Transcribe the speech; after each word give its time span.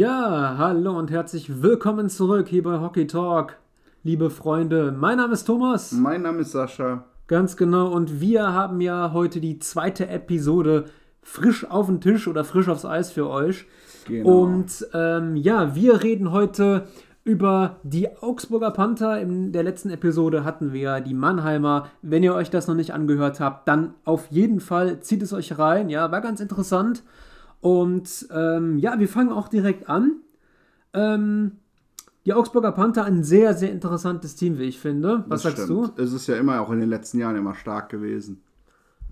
Ja, 0.00 0.54
hallo 0.56 0.98
und 0.98 1.10
herzlich 1.10 1.62
willkommen 1.62 2.08
zurück 2.08 2.48
hier 2.48 2.62
bei 2.62 2.80
Hockey 2.80 3.06
Talk, 3.06 3.58
liebe 4.02 4.30
Freunde. 4.30 4.92
Mein 4.98 5.18
Name 5.18 5.34
ist 5.34 5.44
Thomas. 5.44 5.92
Mein 5.92 6.22
Name 6.22 6.38
ist 6.38 6.52
Sascha. 6.52 7.04
Ganz 7.26 7.54
genau, 7.54 7.92
und 7.92 8.18
wir 8.18 8.54
haben 8.54 8.80
ja 8.80 9.12
heute 9.12 9.42
die 9.42 9.58
zweite 9.58 10.08
Episode 10.08 10.86
frisch 11.22 11.70
auf 11.70 11.84
den 11.84 12.00
Tisch 12.00 12.28
oder 12.28 12.44
frisch 12.44 12.70
aufs 12.70 12.86
Eis 12.86 13.12
für 13.12 13.28
euch. 13.28 13.66
Genau. 14.06 14.40
Und 14.40 14.86
ähm, 14.94 15.36
ja, 15.36 15.74
wir 15.74 16.02
reden 16.02 16.32
heute 16.32 16.86
über 17.22 17.76
die 17.82 18.08
Augsburger 18.22 18.70
Panther. 18.70 19.20
In 19.20 19.52
der 19.52 19.64
letzten 19.64 19.90
Episode 19.90 20.44
hatten 20.44 20.72
wir 20.72 21.02
die 21.02 21.12
Mannheimer. 21.12 21.88
Wenn 22.00 22.22
ihr 22.22 22.34
euch 22.34 22.48
das 22.48 22.68
noch 22.68 22.74
nicht 22.74 22.94
angehört 22.94 23.38
habt, 23.38 23.68
dann 23.68 23.92
auf 24.06 24.28
jeden 24.30 24.60
Fall 24.60 25.00
zieht 25.00 25.22
es 25.22 25.34
euch 25.34 25.58
rein. 25.58 25.90
Ja, 25.90 26.10
war 26.10 26.22
ganz 26.22 26.40
interessant. 26.40 27.02
Und 27.60 28.26
ähm, 28.32 28.78
ja, 28.78 28.98
wir 28.98 29.08
fangen 29.08 29.30
auch 29.32 29.48
direkt 29.48 29.88
an. 29.88 30.16
Ähm, 30.94 31.52
die 32.26 32.32
Augsburger 32.34 32.72
Panther, 32.72 33.04
ein 33.04 33.22
sehr, 33.24 33.54
sehr 33.54 33.70
interessantes 33.72 34.36
Team, 34.36 34.58
wie 34.58 34.64
ich 34.64 34.78
finde. 34.78 35.24
Was 35.28 35.42
Das 35.42 35.54
sagst 35.54 35.64
stimmt. 35.64 35.98
du? 35.98 36.02
Es 36.02 36.12
ist 36.12 36.26
ja 36.26 36.36
immer 36.36 36.60
auch 36.60 36.70
in 36.70 36.80
den 36.80 36.88
letzten 36.88 37.18
Jahren 37.18 37.36
immer 37.36 37.54
stark 37.54 37.88
gewesen. 37.88 38.42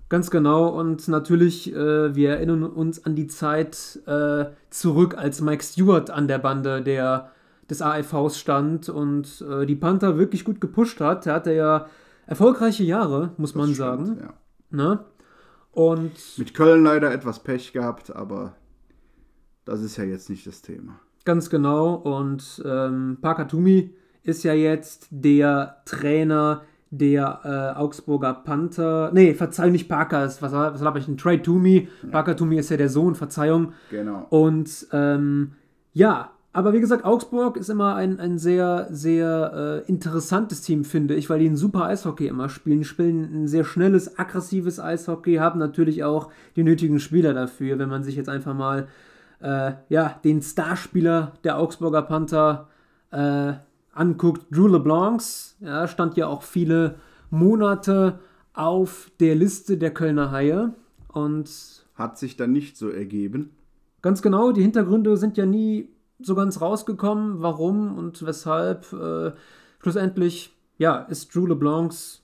Ganz 0.09 0.31
genau. 0.31 0.67
Und 0.69 1.07
natürlich, 1.07 1.73
äh, 1.73 2.15
wir 2.15 2.29
erinnern 2.31 2.63
uns 2.63 3.05
an 3.05 3.15
die 3.15 3.27
Zeit 3.27 3.99
äh, 4.07 4.45
zurück, 4.69 5.15
als 5.17 5.41
Mike 5.41 5.63
Stewart 5.63 6.09
an 6.09 6.27
der 6.27 6.39
Bande 6.39 6.81
der, 6.81 7.29
des 7.69 7.81
AFVs 7.81 8.39
stand 8.39 8.89
und 8.89 9.43
äh, 9.47 9.65
die 9.67 9.75
Panther 9.75 10.17
wirklich 10.17 10.43
gut 10.45 10.59
gepusht 10.61 10.99
hat. 11.01 11.27
Er 11.27 11.33
hatte 11.35 11.53
ja 11.53 11.85
erfolgreiche 12.25 12.83
Jahre, 12.83 13.31
muss 13.37 13.53
man 13.53 13.69
Das 13.69 13.77
sagen. 13.77 14.05
stimmt, 14.05 14.21
Ja. 14.21 14.33
Ne? 14.71 14.99
Und 15.71 16.11
Mit 16.37 16.53
Köln 16.53 16.83
leider 16.83 17.11
etwas 17.13 17.39
Pech 17.43 17.73
gehabt, 17.73 18.13
aber 18.15 18.55
das 19.65 19.81
ist 19.81 19.97
ja 19.97 20.03
jetzt 20.03 20.29
nicht 20.29 20.45
das 20.47 20.61
Thema. 20.61 20.99
Ganz 21.25 21.49
genau. 21.49 21.93
Und 21.95 22.61
ähm, 22.65 23.17
Parker 23.21 23.47
Toomey 23.47 23.93
ist 24.23 24.43
ja 24.43 24.53
jetzt 24.53 25.07
der 25.11 25.81
Trainer 25.85 26.63
der 26.91 27.41
äh, 27.75 27.79
Augsburger 27.79 28.33
Panther. 28.33 29.11
Nee, 29.13 29.35
Verzeihung, 29.35 29.73
nicht 29.73 29.87
Parker. 29.87 30.25
ist- 30.25 30.41
Was, 30.41 30.51
was 30.53 30.81
habe 30.81 30.97
ich? 30.97 31.07
Ein 31.07 31.17
Trey 31.17 31.39
Toomey. 31.41 31.87
Parker 32.09 32.35
Toomey 32.35 32.57
ist 32.57 32.71
ja 32.71 32.77
der 32.77 32.89
Sohn, 32.89 33.13
Verzeihung. 33.13 33.73
Genau. 33.91 34.25
Und 34.29 34.87
ähm, 34.91 35.51
ja, 35.93 36.31
aber 36.51 36.73
wie 36.73 36.79
gesagt, 36.79 37.05
Augsburg 37.05 37.57
ist 37.57 37.69
immer 37.69 37.95
ein, 37.95 38.19
ein 38.19 38.39
sehr, 38.39 38.87
sehr 38.89 39.83
äh, 39.85 39.87
interessantes 39.87 40.61
Team, 40.61 40.83
finde 40.83 41.13
ich, 41.13 41.29
weil 41.29 41.39
die 41.39 41.47
ein 41.47 41.55
super 41.55 41.85
Eishockey 41.85 42.27
immer 42.27 42.49
spielen. 42.49 42.83
Spielen 42.83 43.43
ein 43.43 43.47
sehr 43.47 43.63
schnelles, 43.63 44.17
aggressives 44.17 44.79
Eishockey, 44.79 45.35
haben 45.35 45.59
natürlich 45.59 46.03
auch 46.03 46.31
die 46.55 46.63
nötigen 46.63 46.99
Spieler 46.99 47.35
dafür. 47.35 47.77
Wenn 47.77 47.89
man 47.89 48.03
sich 48.03 48.15
jetzt 48.15 48.29
einfach 48.29 48.55
mal 48.55 48.87
äh, 49.41 49.73
ja, 49.89 50.19
den 50.23 50.41
Starspieler 50.41 51.33
der 51.43 51.59
Augsburger 51.59 52.01
Panther 52.01 52.67
äh, 53.11 53.53
anguckt, 53.93 54.47
Drew 54.49 54.67
LeBlancs, 54.67 55.57
ja, 55.59 55.87
stand 55.87 56.17
ja 56.17 56.25
auch 56.25 56.41
viele 56.41 56.95
Monate 57.29 58.19
auf 58.53 59.11
der 59.19 59.35
Liste 59.35 59.77
der 59.77 59.93
Kölner 59.93 60.31
Haie. 60.31 60.73
Und 61.09 61.85
Hat 61.93 62.17
sich 62.17 62.37
dann 62.37 62.53
nicht 62.53 62.75
so 62.75 62.89
ergeben. 62.89 63.51
Ganz 64.01 64.23
genau, 64.23 64.51
die 64.51 64.61
Hintergründe 64.63 65.15
sind 65.15 65.37
ja 65.37 65.45
nie 65.45 65.89
so 66.19 66.35
ganz 66.35 66.61
rausgekommen, 66.61 67.41
warum 67.41 67.97
und 67.97 68.25
weshalb. 68.25 68.91
Äh, 68.93 69.31
schlussendlich, 69.81 70.55
ja, 70.77 70.97
ist 70.97 71.33
Drew 71.33 71.45
LeBlancs 71.45 72.23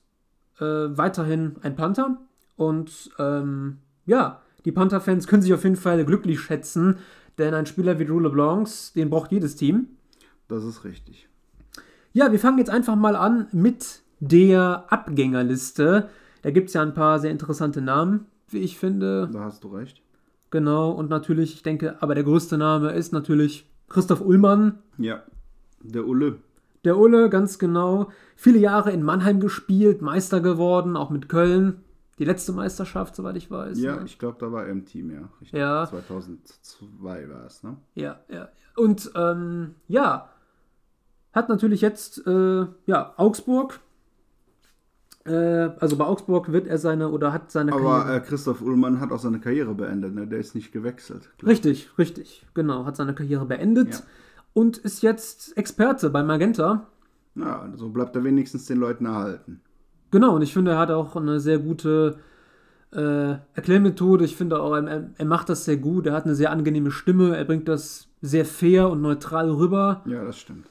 äh, 0.60 0.64
weiterhin 0.64 1.56
ein 1.62 1.76
Panther. 1.76 2.18
Und 2.56 3.10
ähm, 3.18 3.78
ja, 4.04 4.40
die 4.64 4.72
Panther-Fans 4.72 5.26
können 5.26 5.42
sich 5.42 5.54
auf 5.54 5.64
jeden 5.64 5.76
Fall 5.76 6.04
glücklich 6.04 6.40
schätzen, 6.40 6.98
denn 7.38 7.54
ein 7.54 7.66
Spieler 7.66 7.98
wie 7.98 8.06
Drew 8.06 8.20
LeBlancs, 8.20 8.92
den 8.94 9.10
braucht 9.10 9.32
jedes 9.32 9.56
Team. 9.56 9.88
Das 10.48 10.64
ist 10.64 10.84
richtig. 10.84 11.28
Ja, 12.12 12.32
wir 12.32 12.38
fangen 12.38 12.58
jetzt 12.58 12.70
einfach 12.70 12.96
mal 12.96 13.16
an 13.16 13.48
mit 13.52 14.00
der 14.20 14.84
Abgängerliste. 14.88 16.08
Da 16.42 16.50
gibt 16.50 16.68
es 16.68 16.74
ja 16.74 16.82
ein 16.82 16.94
paar 16.94 17.18
sehr 17.18 17.30
interessante 17.30 17.82
Namen, 17.82 18.26
wie 18.48 18.58
ich 18.58 18.78
finde. 18.78 19.28
Da 19.32 19.40
hast 19.40 19.64
du 19.64 19.68
recht. 19.68 20.00
Genau, 20.50 20.92
und 20.92 21.10
natürlich, 21.10 21.54
ich 21.54 21.62
denke, 21.62 22.00
aber 22.00 22.14
der 22.14 22.24
größte 22.24 22.56
Name 22.56 22.92
ist 22.92 23.12
natürlich 23.12 23.66
Christoph 23.88 24.20
Ullmann. 24.20 24.78
Ja. 24.98 25.22
Der 25.82 26.06
Ulle. 26.06 26.38
Der 26.84 26.98
Ulle, 26.98 27.30
ganz 27.30 27.58
genau. 27.58 28.10
Viele 28.36 28.58
Jahre 28.58 28.92
in 28.92 29.02
Mannheim 29.02 29.40
gespielt, 29.40 30.02
Meister 30.02 30.40
geworden, 30.40 30.96
auch 30.96 31.10
mit 31.10 31.28
Köln. 31.28 31.82
Die 32.18 32.24
letzte 32.24 32.52
Meisterschaft, 32.52 33.14
soweit 33.14 33.36
ich 33.36 33.50
weiß. 33.50 33.78
Ja, 33.78 33.96
ne? 33.96 34.04
ich 34.06 34.18
glaube, 34.18 34.38
da 34.40 34.50
war 34.50 34.64
er 34.64 34.70
im 34.70 34.86
Team, 34.86 35.10
ja. 35.10 35.28
Richtig. 35.40 35.58
Ja. 35.58 35.86
2002 35.86 37.28
war 37.28 37.44
es, 37.44 37.62
ne? 37.62 37.76
ja, 37.94 38.20
ja. 38.28 38.48
Und 38.76 39.10
ähm, 39.14 39.74
ja, 39.88 40.30
hat 41.32 41.48
natürlich 41.48 41.80
jetzt, 41.80 42.26
äh, 42.26 42.66
ja, 42.86 43.14
Augsburg. 43.16 43.80
Äh, 45.26 45.70
also 45.80 45.96
bei 45.96 46.04
Augsburg 46.04 46.52
wird 46.52 46.66
er 46.66 46.78
seine 46.78 47.10
oder 47.10 47.32
hat 47.32 47.50
seine 47.50 47.72
Aber 47.72 48.14
äh, 48.14 48.20
Christoph 48.20 48.60
Ullmann 48.62 49.00
hat 49.00 49.10
auch 49.12 49.18
seine 49.18 49.40
Karriere 49.40 49.74
beendet, 49.74 50.14
ne? 50.14 50.26
Der 50.26 50.38
ist 50.38 50.54
nicht 50.54 50.72
gewechselt. 50.72 51.30
ich. 51.40 51.46
Richtig, 51.46 51.90
richtig, 51.98 52.46
genau. 52.54 52.84
Hat 52.84 52.96
seine 52.96 53.14
Karriere 53.14 53.44
beendet 53.46 53.94
Ja. 53.94 54.00
und 54.54 54.78
ist 54.78 55.02
jetzt 55.02 55.56
Experte 55.56 56.10
bei 56.10 56.22
Magenta. 56.22 56.86
Ja, 57.34 57.68
so 57.76 57.88
bleibt 57.90 58.16
er 58.16 58.24
wenigstens 58.24 58.66
den 58.66 58.78
Leuten 58.78 59.06
erhalten. 59.06 59.60
Genau, 60.10 60.36
und 60.36 60.42
ich 60.42 60.52
finde, 60.54 60.70
er 60.72 60.78
hat 60.78 60.90
auch 60.90 61.16
eine 61.16 61.40
sehr 61.40 61.58
gute 61.58 62.18
äh, 62.94 63.34
Erklärmethode. 63.54 64.24
Ich 64.24 64.36
finde 64.36 64.60
auch, 64.60 64.74
er, 64.74 65.10
er 65.16 65.24
macht 65.26 65.48
das 65.48 65.64
sehr 65.64 65.76
gut. 65.76 66.06
Er 66.06 66.14
hat 66.14 66.24
eine 66.24 66.34
sehr 66.34 66.50
angenehme 66.50 66.90
Stimme. 66.90 67.36
Er 67.36 67.44
bringt 67.44 67.68
das 67.68 68.08
sehr 68.22 68.44
fair 68.44 68.88
und 68.88 69.02
neutral 69.02 69.50
rüber. 69.50 70.02
Ja, 70.06 70.24
das 70.24 70.38
stimmt. 70.38 70.66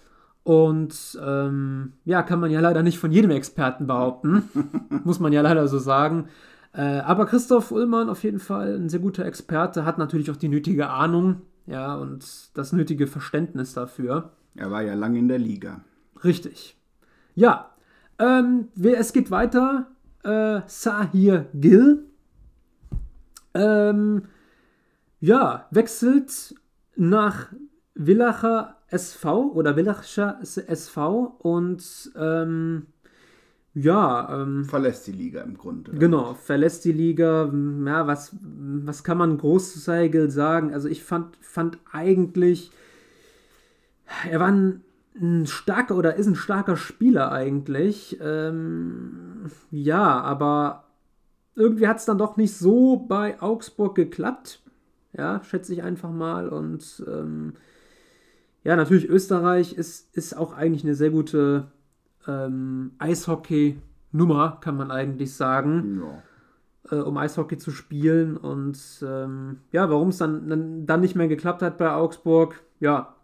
Und 0.46 1.18
ähm, 1.26 1.94
ja, 2.06 2.22
kann 2.22 2.40
man 2.40 2.52
ja 2.52 2.60
leider 2.60 2.84
nicht 2.84 3.00
von 3.00 3.12
jedem 3.12 3.32
Experten 3.32 3.88
behaupten. 3.88 4.48
Muss 5.04 5.20
man 5.20 5.34
ja 5.34 5.42
leider 5.42 5.68
so 5.68 5.80
sagen. 5.80 6.30
Äh, 6.72 7.00
aber 7.00 7.26
Christoph 7.26 7.72
Ullmann 7.72 8.10
auf 8.10 8.24
jeden 8.24 8.38
Fall 8.38 8.76
ein 8.76 8.88
sehr 8.88 9.00
guter 9.00 9.26
Experte, 9.26 9.86
hat 9.86 9.98
natürlich 9.98 10.30
auch 10.30 10.36
die 10.36 10.48
nötige 10.48 10.90
Ahnung, 10.90 11.42
ja, 11.66 11.96
und 11.96 12.56
das 12.56 12.74
nötige 12.74 13.08
Verständnis 13.08 13.74
dafür. 13.74 14.34
Er 14.54 14.70
war 14.70 14.84
ja 14.84 14.94
lange 14.94 15.18
in 15.18 15.28
der 15.28 15.40
Liga. 15.40 15.82
Richtig. 16.24 16.78
Ja, 17.34 17.72
ähm, 18.20 18.68
es 18.84 19.14
geht 19.14 19.32
weiter. 19.32 19.88
Äh, 20.24 20.62
Sahir 20.68 21.48
Gill. 21.56 22.06
Ähm, 23.56 24.26
ja, 25.20 25.66
wechselt 25.72 26.54
nach 26.96 27.48
Villacher 27.96 28.78
SV 28.90 29.52
oder 29.54 29.76
Villacher 29.76 30.40
SV 30.42 31.36
und 31.40 32.12
ähm, 32.16 32.88
ja, 33.74 34.42
ähm, 34.42 34.64
Verlässt 34.64 35.06
die 35.06 35.12
Liga 35.12 35.42
im 35.42 35.58
Grunde. 35.58 35.92
Genau, 35.92 36.34
verlässt 36.34 36.86
die 36.86 36.94
Liga. 36.94 37.52
Ja, 37.86 38.08
was, 38.08 38.34
was 38.42 39.04
kann 39.04 39.18
man 39.18 39.38
Großseigel 39.38 40.32
sagen? 40.32 40.74
Also 40.74 40.88
ich 40.88 41.04
fand, 41.04 41.36
fand 41.42 41.78
eigentlich, 41.92 42.72
er 44.30 44.40
war 44.40 44.48
ein, 44.48 44.82
ein 45.20 45.46
starker 45.46 45.98
oder 45.98 46.16
ist 46.16 46.28
ein 46.28 46.36
starker 46.36 46.78
Spieler 46.78 47.34
eigentlich. 47.34 48.18
Ähm, 48.22 49.52
ja, 49.72 50.22
aber 50.22 50.86
irgendwie 51.56 51.88
hat 51.88 51.98
es 51.98 52.06
dann 52.06 52.18
doch 52.18 52.38
nicht 52.38 52.56
so 52.56 52.96
bei 52.96 53.42
Augsburg 53.42 53.96
geklappt. 53.96 54.62
Ja, 55.12 55.42
schätze 55.44 55.74
ich 55.74 55.84
einfach 55.84 56.12
mal. 56.12 56.48
Und 56.48 57.04
ähm, 57.08 57.56
ja, 58.66 58.76
natürlich 58.76 59.08
Österreich 59.08 59.74
ist, 59.74 60.14
ist 60.18 60.36
auch 60.36 60.52
eigentlich 60.54 60.84
eine 60.84 60.96
sehr 60.96 61.12
gute 61.12 61.68
ähm, 62.28 62.92
Eishockey-Nummer, 62.98 64.58
kann 64.60 64.76
man 64.76 64.90
eigentlich 64.92 65.34
sagen, 65.36 66.02
Ja. 66.90 66.98
äh, 66.98 67.02
um 67.02 67.16
Eishockey 67.18 67.58
zu 67.60 67.70
spielen. 67.70 68.36
Und 68.36 68.78
ähm, 69.08 69.60
ja, 69.72 69.90
warum 69.90 70.10
es 70.10 70.18
dann, 70.18 70.50
dann, 70.50 70.86
dann 70.88 71.02
nicht 71.02 71.16
mehr 71.16 71.28
geklappt 71.28 71.62
hat 71.62 71.78
bei 71.78 71.92
Augsburg, 71.92 72.64
ja, 72.80 73.16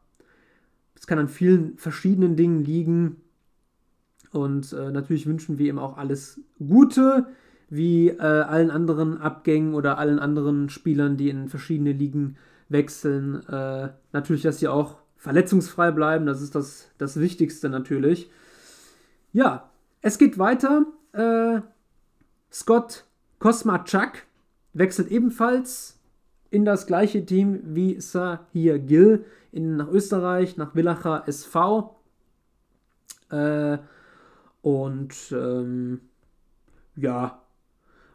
es 0.96 1.08
kann 1.08 1.18
an 1.18 1.28
vielen 1.28 1.78
verschiedenen 1.78 2.36
Dingen 2.36 2.64
liegen. 2.64 3.18
Und 4.32 4.72
äh, 4.74 4.92
natürlich 4.92 5.26
wünschen 5.26 5.58
wir 5.58 5.68
ihm 5.68 5.80
auch 5.80 5.98
alles 5.98 6.40
Gute, 6.60 7.26
wie 7.70 8.10
äh, 8.10 8.20
allen 8.22 8.70
anderen 8.70 9.18
Abgängen 9.18 9.74
oder 9.74 9.98
allen 9.98 10.20
anderen 10.20 10.70
Spielern, 10.70 11.18
die 11.18 11.30
in 11.30 11.50
verschiedene 11.50 11.94
Ligen 11.94 12.38
wechseln. 12.70 13.42
Äh, 13.48 13.90
natürlich, 14.14 14.44
dass 14.44 14.60
sie 14.60 14.68
auch 14.68 15.01
verletzungsfrei 15.22 15.92
bleiben, 15.92 16.26
das 16.26 16.42
ist 16.42 16.56
das, 16.56 16.90
das 16.98 17.20
Wichtigste 17.20 17.70
natürlich. 17.70 18.32
Ja, 19.32 19.70
es 20.02 20.18
geht 20.18 20.40
weiter. 20.40 20.88
Äh, 21.14 21.62
Scott 22.52 23.06
Kosmachak 23.38 24.26
wechselt 24.74 25.12
ebenfalls 25.12 26.00
in 26.50 26.66
das 26.66 26.88
gleiche 26.88 27.24
Team 27.24 27.62
wie 27.64 28.02
Sahir 28.02 28.80
Gill 28.80 29.24
in, 29.52 29.78
nach 29.78 29.90
Österreich, 29.90 30.58
nach 30.58 30.74
Villacher 30.74 31.28
SV. 31.28 31.96
Äh, 33.30 33.78
und 34.64 35.14
ähm, 35.32 36.02
ja, 36.96 37.44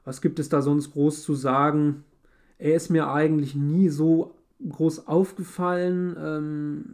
was 0.05 0.21
gibt 0.21 0.41
es 0.41 0.49
da 0.49 0.61
sonst 0.61 0.91
groß 0.91 1.23
zu 1.23 1.35
sagen? 1.35 2.03
Er 2.59 2.75
ist 2.75 2.91
mir 2.91 3.13
eigentlich 3.13 3.55
nie 3.55 3.91
so 3.91 4.36
groß 4.69 5.07
aufgefallen. 5.07 6.17
Ähm, 6.19 6.85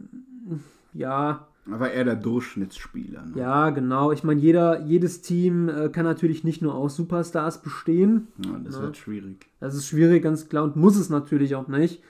ja. 0.93 1.47
Aber 1.71 1.91
eher 1.91 2.03
der 2.03 2.15
Durchschnittsspieler. 2.17 3.25
Ne? 3.25 3.31
Ja, 3.39 3.69
genau. 3.69 4.11
Ich 4.11 4.23
meine, 4.25 4.41
jeder, 4.41 4.81
jedes 4.81 5.21
Team 5.21 5.69
äh, 5.69 5.87
kann 5.89 6.03
natürlich 6.03 6.43
nicht 6.43 6.61
nur 6.61 6.75
aus 6.75 6.95
Superstars 6.97 7.61
bestehen. 7.61 8.27
Ja, 8.45 8.59
das 8.63 8.75
Ja. 8.75 8.81
wird 8.81 8.97
schwierig. 8.97 9.47
Das 9.61 9.73
ist 9.75 9.87
schwierig, 9.87 10.21
ganz 10.23 10.49
klar, 10.49 10.65
und 10.65 10.75
muss 10.75 10.97
es 10.97 11.09
natürlich 11.09 11.55
auch 11.55 11.69
nicht. 11.69 12.03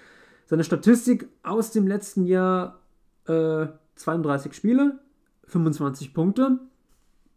Seine 0.46 0.64
Statistik 0.64 1.28
aus 1.44 1.70
dem 1.72 1.86
letzten 1.88 2.26
Jahr: 2.26 2.80
äh, 3.28 3.68
32 3.96 4.54
Spiele, 4.54 5.00
25 5.46 6.14
Punkte. 6.16 6.58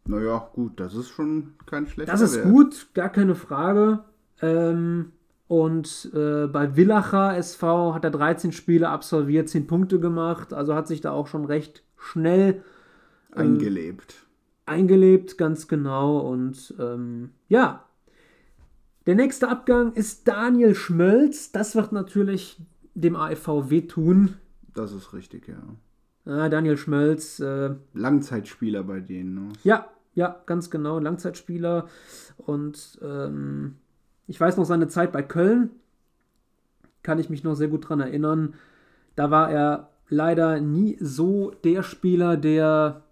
Naja, 0.06 0.48
gut, 0.54 0.80
das 0.80 0.94
ist 0.94 1.08
schon 1.08 1.52
kein 1.66 1.86
schlechter 1.86 2.12
Das 2.12 2.20
ist 2.22 2.36
Wert. 2.36 2.46
gut, 2.48 2.86
gar 2.94 3.08
keine 3.10 3.34
Frage. 3.34 4.04
Ähm, 4.40 5.12
und 5.48 6.10
äh, 6.12 6.48
bei 6.48 6.74
Villacher 6.74 7.36
SV 7.36 7.94
hat 7.94 8.04
er 8.04 8.10
13 8.10 8.52
Spiele 8.52 8.88
absolviert, 8.88 9.48
10 9.48 9.66
Punkte 9.66 10.00
gemacht. 10.00 10.52
Also 10.52 10.74
hat 10.74 10.88
sich 10.88 11.00
da 11.00 11.12
auch 11.12 11.28
schon 11.28 11.44
recht 11.44 11.84
schnell 11.96 12.62
Eingelebt. 13.30 14.26
eingelebt, 14.64 15.38
ganz 15.38 15.68
genau. 15.68 16.18
Und 16.18 16.74
ähm, 16.80 17.30
ja, 17.48 17.84
der 19.06 19.14
nächste 19.14 19.48
Abgang 19.48 19.92
ist 19.92 20.26
Daniel 20.26 20.74
Schmölz. 20.74 21.52
Das 21.52 21.76
wird 21.76 21.92
natürlich 21.92 22.60
dem 22.94 23.14
AFV 23.14 23.70
wehtun. 23.70 24.34
Das 24.74 24.92
ist 24.92 25.12
richtig, 25.12 25.46
ja. 25.46 25.62
Ah, 26.24 26.48
Daniel 26.48 26.76
Schmölz, 26.76 27.38
äh, 27.38 27.76
Langzeitspieler 27.94 28.82
bei 28.82 28.98
denen. 28.98 29.34
Ne? 29.34 29.52
ja, 29.62 29.88
ja, 30.14 30.42
ganz 30.46 30.70
genau, 30.70 30.98
Langzeitspieler. 30.98 31.86
Und 32.36 32.98
ähm, 33.00 33.76
ich 34.26 34.40
weiß 34.40 34.56
noch 34.56 34.64
seine 34.64 34.88
Zeit 34.88 35.12
bei 35.12 35.22
Köln. 35.22 35.70
Kann 37.02 37.18
ich 37.18 37.30
mich 37.30 37.44
noch 37.44 37.54
sehr 37.54 37.68
gut 37.68 37.88
dran 37.88 38.00
erinnern. 38.00 38.54
Da 39.14 39.30
war 39.30 39.50
er 39.50 39.90
leider 40.08 40.60
nie 40.60 40.96
so 41.00 41.52
der 41.64 41.82
Spieler, 41.82 42.36
der 42.36 43.02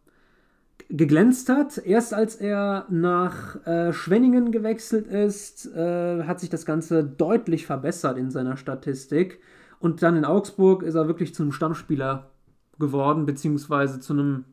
geglänzt 0.91 1.49
hat. 1.49 1.79
Erst 1.79 2.15
als 2.15 2.37
er 2.37 2.87
nach 2.91 3.65
äh, 3.67 3.93
Schwenningen 3.93 4.53
gewechselt 4.53 5.07
ist, 5.07 5.67
äh, 5.75 6.25
hat 6.25 6.41
sich 6.41 6.51
das 6.51 6.67
Ganze 6.67 7.05
deutlich 7.05 7.67
verbessert 7.67 8.19
in 8.19 8.31
seiner 8.31 8.57
Statistik. 8.57 9.41
Und 9.79 10.03
dann 10.03 10.17
in 10.17 10.25
Augsburg 10.25 10.83
ist 10.83 10.95
er 10.95 11.09
wirklich 11.09 11.35
zu 11.35 11.43
einem 11.43 11.53
Stammspieler 11.53 12.31
geworden, 12.79 13.27
beziehungsweise 13.27 14.01
zu 14.01 14.13
einem 14.13 14.45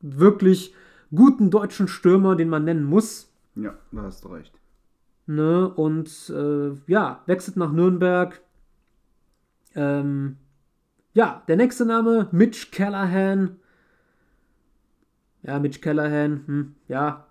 wirklich 0.00 0.74
guten 1.14 1.50
deutschen 1.50 1.88
Stürmer, 1.88 2.36
den 2.36 2.48
man 2.48 2.64
nennen 2.64 2.84
muss. 2.84 3.32
Ja, 3.54 3.74
da 3.92 4.02
hast 4.02 4.24
du 4.24 4.28
recht. 4.28 4.52
Ne? 5.26 5.68
Und 5.68 6.30
äh, 6.30 6.72
ja, 6.86 7.22
wechselt 7.26 7.56
nach 7.56 7.72
Nürnberg. 7.72 8.40
Ähm, 9.74 10.36
ja, 11.12 11.42
der 11.48 11.56
nächste 11.56 11.84
Name, 11.84 12.28
Mitch 12.30 12.68
Callahan. 12.70 13.56
Ja, 15.42 15.58
Mitch 15.58 15.80
Callahan, 15.80 16.46
hm, 16.46 16.74
ja. 16.88 17.26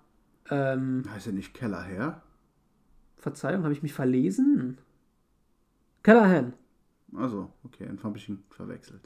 Ähm, 0.50 1.04
Heißt 1.10 1.26
er 1.26 1.32
nicht 1.32 1.54
Kellerherr? 1.54 2.22
Verzeihung, 3.16 3.64
habe 3.64 3.72
ich 3.72 3.82
mich 3.82 3.92
verlesen? 3.92 4.78
Callahan. 6.02 6.52
Also, 7.14 7.50
okay, 7.64 7.86
dann 7.86 8.02
habe 8.02 8.18
ich 8.18 8.28
ihn 8.28 8.44
verwechselt. 8.50 9.00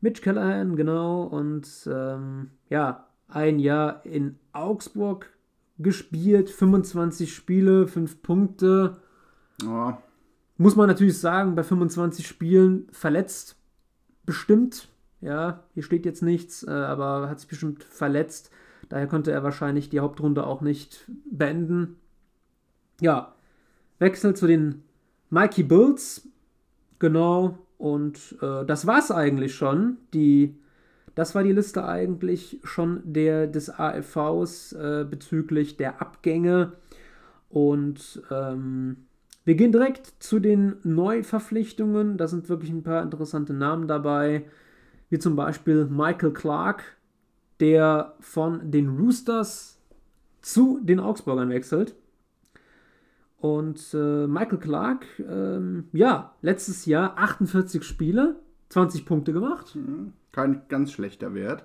Mitch 0.00 0.22
Callahan, 0.22 0.76
genau. 0.76 1.24
Und 1.24 1.88
ähm, 1.92 2.50
ja, 2.68 3.08
ein 3.28 3.58
Jahr 3.58 4.04
in 4.04 4.38
Augsburg 4.52 5.30
gespielt, 5.78 6.50
25 6.50 7.34
Spiele, 7.34 7.86
5 7.86 8.22
Punkte. 8.22 8.96
Ja, 9.62 10.02
Muss 10.56 10.76
man 10.76 10.88
natürlich 10.88 11.18
sagen, 11.18 11.54
bei 11.54 11.62
25 11.62 12.26
Spielen 12.26 12.86
verletzt. 12.90 13.56
Bestimmt. 14.26 14.88
Ja, 15.20 15.64
hier 15.74 15.82
steht 15.82 16.04
jetzt 16.04 16.22
nichts, 16.22 16.62
äh, 16.62 16.70
aber 16.70 17.28
hat 17.28 17.40
sich 17.40 17.48
bestimmt 17.48 17.84
verletzt. 17.84 18.50
Daher 18.88 19.06
konnte 19.06 19.32
er 19.32 19.42
wahrscheinlich 19.42 19.88
die 19.90 20.00
Hauptrunde 20.00 20.46
auch 20.46 20.60
nicht 20.60 21.10
beenden. 21.30 21.96
Ja, 23.00 23.34
Wechsel 23.98 24.34
zu 24.34 24.46
den 24.46 24.82
Mikey 25.30 25.62
Bulls. 25.62 26.28
Genau. 26.98 27.58
Und 27.78 28.36
äh, 28.40 28.64
das 28.64 28.86
war's 28.86 29.10
eigentlich 29.10 29.54
schon. 29.54 29.98
Die, 30.14 30.56
das 31.18 31.34
war 31.34 31.42
die 31.42 31.50
Liste 31.50 31.84
eigentlich 31.84 32.60
schon 32.62 33.02
der, 33.02 33.48
des 33.48 33.70
AFVs 33.70 34.72
äh, 34.74 35.04
bezüglich 35.04 35.76
der 35.76 36.00
Abgänge. 36.00 36.74
Und 37.48 38.22
ähm, 38.30 38.98
wir 39.44 39.56
gehen 39.56 39.72
direkt 39.72 40.12
zu 40.20 40.38
den 40.38 40.76
Neuverpflichtungen. 40.84 42.18
Da 42.18 42.28
sind 42.28 42.48
wirklich 42.48 42.70
ein 42.70 42.84
paar 42.84 43.02
interessante 43.02 43.52
Namen 43.52 43.88
dabei. 43.88 44.44
Wie 45.10 45.18
zum 45.18 45.34
Beispiel 45.34 45.86
Michael 45.86 46.32
Clark, 46.32 46.84
der 47.58 48.14
von 48.20 48.70
den 48.70 48.88
Roosters 48.88 49.80
zu 50.40 50.78
den 50.84 51.00
Augsburgern 51.00 51.50
wechselt. 51.50 51.96
Und 53.38 53.92
äh, 53.92 54.28
Michael 54.28 54.58
Clark, 54.58 55.04
ähm, 55.18 55.88
ja, 55.92 56.36
letztes 56.42 56.86
Jahr 56.86 57.18
48 57.18 57.82
Spiele, 57.82 58.36
20 58.70 59.06
Punkte 59.06 59.32
gemacht. 59.32 59.76
kein 60.32 60.62
ganz 60.68 60.92
schlechter 60.92 61.34
Wert. 61.34 61.64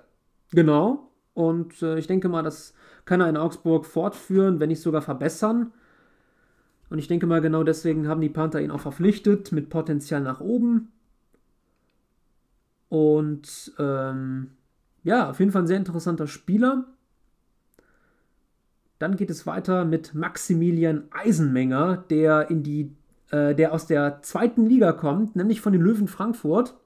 Genau. 0.52 1.10
Und 1.34 1.82
äh, 1.82 1.98
ich 1.98 2.06
denke 2.06 2.28
mal, 2.28 2.42
das 2.42 2.74
kann 3.04 3.20
er 3.20 3.28
in 3.28 3.36
Augsburg 3.36 3.86
fortführen, 3.86 4.60
wenn 4.60 4.68
nicht 4.68 4.80
sogar 4.80 5.02
verbessern. 5.02 5.72
Und 6.90 6.98
ich 6.98 7.08
denke 7.08 7.26
mal, 7.26 7.40
genau 7.40 7.64
deswegen 7.64 8.08
haben 8.08 8.20
die 8.20 8.28
Panther 8.28 8.62
ihn 8.62 8.70
auch 8.70 8.80
verpflichtet, 8.80 9.52
mit 9.52 9.68
Potenzial 9.68 10.20
nach 10.20 10.40
oben. 10.40 10.92
Und 12.88 13.72
ähm, 13.78 14.52
ja, 15.02 15.30
auf 15.30 15.40
jeden 15.40 15.50
Fall 15.50 15.62
ein 15.62 15.66
sehr 15.66 15.76
interessanter 15.76 16.26
Spieler. 16.26 16.84
Dann 18.98 19.16
geht 19.16 19.30
es 19.30 19.46
weiter 19.46 19.84
mit 19.84 20.14
Maximilian 20.14 21.08
Eisenmenger, 21.10 22.04
der 22.08 22.48
in 22.50 22.62
die, 22.62 22.94
äh, 23.30 23.54
der 23.54 23.72
aus 23.72 23.86
der 23.86 24.22
zweiten 24.22 24.66
Liga 24.66 24.92
kommt, 24.92 25.34
nämlich 25.34 25.60
von 25.60 25.72
den 25.72 25.82
Löwen 25.82 26.06
Frankfurt. 26.06 26.76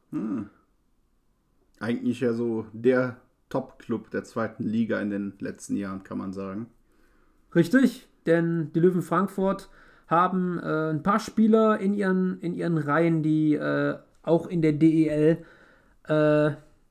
Eigentlich 1.81 2.21
ja 2.21 2.33
so 2.33 2.67
der 2.73 3.17
Top-Club 3.49 4.11
der 4.11 4.25
zweiten 4.25 4.65
Liga 4.65 5.00
in 5.00 5.11
den 5.11 5.33
letzten 5.38 5.77
Jahren, 5.77 6.03
kann 6.03 6.19
man 6.19 6.33
sagen. 6.33 6.67
Richtig, 7.55 8.09
denn 8.27 8.73
die 8.73 8.81
Löwen 8.81 9.03
Frankfurt 9.03 9.71
haben 10.07 10.59
äh, 10.59 10.91
ein 10.91 11.03
paar 11.03 11.21
Spieler 11.21 11.79
in 11.79 11.95
ihren, 11.95 12.41
in 12.41 12.55
ihren 12.55 12.79
Reihen, 12.79 13.23
die 13.23 13.55
äh, 13.55 13.97
auch 14.23 14.47
in 14.47 14.62
der 14.62 14.73
DEL 14.73 15.38
äh, 16.09 16.50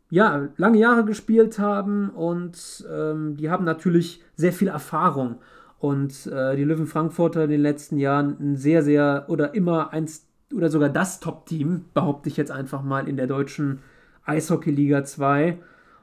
ja, 0.10 0.48
lange 0.56 0.78
Jahre 0.78 1.04
gespielt 1.04 1.60
haben 1.60 2.10
und 2.10 2.88
ähm, 2.90 3.36
die 3.38 3.50
haben 3.50 3.66
natürlich 3.66 4.24
sehr 4.36 4.54
viel 4.54 4.70
Erfahrung. 4.70 5.40
Und 5.80 6.26
äh, 6.28 6.56
die 6.56 6.64
Löwen 6.64 6.88
Frankfurter 6.88 7.44
in 7.44 7.52
den 7.52 7.62
letzten 7.62 7.98
Jahren 7.98 8.38
ein 8.40 8.56
sehr, 8.56 8.82
sehr 8.82 9.26
oder 9.28 9.54
immer 9.54 9.94
eins 9.94 10.27
oder 10.54 10.70
sogar 10.70 10.90
das 10.90 11.20
Top-Team, 11.20 11.86
behaupte 11.94 12.30
ich 12.30 12.38
jetzt 12.38 12.52
einfach 12.52 12.82
mal 12.82 13.08
in 13.08 13.18
der 13.18 13.28
deutschen 13.28 13.80
Eishockey-Liga 14.26 15.04
2. 15.04 15.58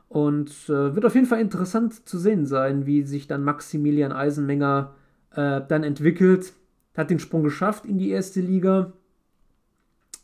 Und 0.09 0.51
äh, 0.69 0.95
wird 0.95 1.05
auf 1.05 1.15
jeden 1.15 1.27
Fall 1.27 1.41
interessant 1.41 2.07
zu 2.09 2.19
sehen 2.19 2.47
sein, 2.47 2.87
wie 2.87 3.03
sich 3.03 3.27
dann 3.27 3.43
Maximilian 3.43 4.13
Eisenmenger 4.13 4.95
äh, 5.33 5.61
dann 5.67 5.83
entwickelt. 5.83 6.53
Hat 6.97 7.11
den 7.11 7.19
Sprung 7.19 7.43
geschafft 7.43 7.85
in 7.85 7.99
die 7.99 8.11
erste 8.11 8.41
Liga. 8.41 8.93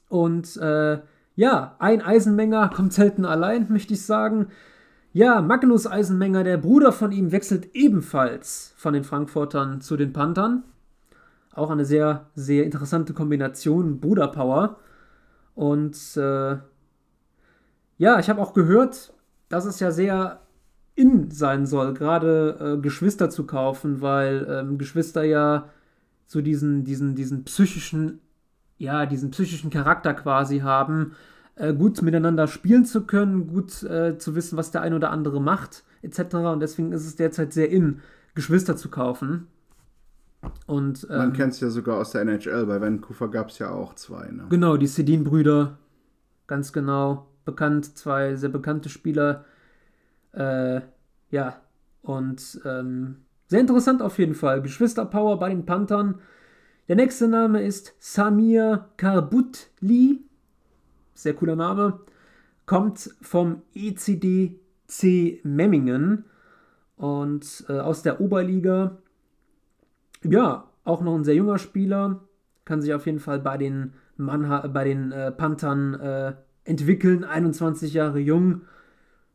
Und 0.08 0.56
äh, 0.58 1.00
ja, 1.34 1.76
ein 1.78 2.02
Eisenmenger 2.02 2.68
kommt 2.68 2.92
selten 2.92 3.24
allein, 3.24 3.66
möchte 3.70 3.94
ich 3.94 4.04
sagen. 4.04 4.48
Ja, 5.12 5.40
Magnus 5.40 5.88
Eisenmenger, 5.88 6.44
der 6.44 6.58
Bruder 6.58 6.92
von 6.92 7.10
ihm, 7.10 7.32
wechselt 7.32 7.74
ebenfalls 7.74 8.74
von 8.76 8.94
den 8.94 9.02
Frankfurtern 9.02 9.80
zu 9.80 9.96
den 9.96 10.12
Panthern. 10.12 10.62
Auch 11.52 11.71
eine 11.71 11.85
sehr, 11.85 12.26
sehr 12.35 12.64
interessante 12.64 13.12
Kombination, 13.12 14.00
Bruderpower. 14.00 14.78
Und 15.54 15.97
äh, 16.16 16.57
ja, 17.99 18.19
ich 18.19 18.30
habe 18.30 18.40
auch 18.40 18.54
gehört, 18.54 19.12
dass 19.49 19.64
es 19.64 19.80
ja 19.80 19.90
sehr 19.90 20.40
in 20.95 21.30
sein 21.30 21.66
soll, 21.66 21.95
gerade 21.95 22.76
äh, 22.78 22.80
Geschwister 22.80 23.30
zu 23.30 23.47
kaufen, 23.47 24.00
weil 24.00 24.47
ähm, 24.49 24.78
Geschwister 24.78 25.23
ja 25.25 25.69
so 26.26 26.40
diesen, 26.40 26.85
diesen, 26.85 27.14
diesen 27.14 27.45
psychischen, 27.45 28.21
ja, 28.78 29.07
diesen 29.07 29.30
psychischen 29.30 29.71
Charakter 29.71 30.14
quasi 30.14 30.61
haben, 30.61 31.12
äh, 31.57 31.75
gut 31.75 32.00
miteinander 32.02 32.47
spielen 32.47 32.85
zu 32.85 33.02
können, 33.07 33.49
gut 33.49 33.83
äh, 33.83 34.19
zu 34.19 34.35
wissen, 34.35 34.57
was 34.57 34.71
der 34.71 34.83
ein 34.83 34.95
oder 34.95 35.11
andere 35.11 35.40
macht, 35.40 35.85
etc. 36.02 36.35
Und 36.37 36.61
deswegen 36.61 36.92
ist 36.92 37.07
es 37.07 37.16
derzeit 37.16 37.52
sehr 37.52 37.71
in, 37.71 38.00
Geschwister 38.35 38.76
zu 38.76 38.90
kaufen. 38.90 39.49
Und 40.66 41.06
ähm, 41.11 41.18
Man 41.18 41.32
kennt 41.32 41.52
es 41.52 41.61
ja 41.61 41.68
sogar 41.70 41.99
aus 41.99 42.12
der 42.12 42.23
NHL. 42.23 42.66
Bei 42.66 42.80
Vancouver 42.80 43.30
gab 43.30 43.50
es 43.50 43.59
ja 43.59 43.70
auch 43.70 43.94
zwei. 43.94 44.30
Ne? 44.30 44.47
Genau, 44.49 44.76
die 44.76 44.87
Sedin-Brüder. 44.87 45.78
Ganz 46.47 46.73
genau. 46.73 47.26
Bekannt, 47.44 47.97
zwei 47.99 48.37
sehr 48.37 48.50
bekannte 48.50 48.88
Spieler. 48.88 49.44
Äh, 50.32 50.80
ja, 51.30 51.61
und 52.02 52.61
ähm, 52.64 53.16
sehr 53.49 53.61
interessant 53.61 54.02
auf 54.02 54.18
jeden 54.18 54.35
Fall. 54.35 54.62
Geschwisterpower 54.62 55.38
bei 55.38 55.49
den 55.50 55.66
Panthern. 55.66 56.20
Der 56.88 56.97
nächste 56.97 57.28
Name 57.28 57.62
ist 57.62 57.94
Samir 57.99 58.88
Karbutli. 58.97 60.25
sehr 61.14 61.35
cooler 61.35 61.56
Name, 61.56 62.00
kommt 62.66 63.14
vom 63.23 63.62
ECDC 63.75 65.44
Memmingen 65.44 66.25
und 66.97 67.64
äh, 67.68 67.78
aus 67.78 68.02
der 68.02 68.20
Oberliga. 68.20 68.99
Ja, 70.24 70.64
auch 70.84 71.00
noch 71.02 71.14
ein 71.14 71.24
sehr 71.24 71.34
junger 71.34 71.58
Spieler, 71.58 72.20
kann 72.64 72.82
sich 72.82 72.92
auf 72.94 73.06
jeden 73.06 73.20
Fall 73.20 73.40
bei 73.40 73.56
den, 73.56 73.94
Mannha 74.16 74.66
bei 74.66 74.84
den 74.84 75.12
äh, 75.12 75.32
Panthern 75.32 75.94
äh, 75.94 76.34
entwickeln, 76.64 77.24
21 77.24 77.92
Jahre 77.94 78.18
jung. 78.18 78.62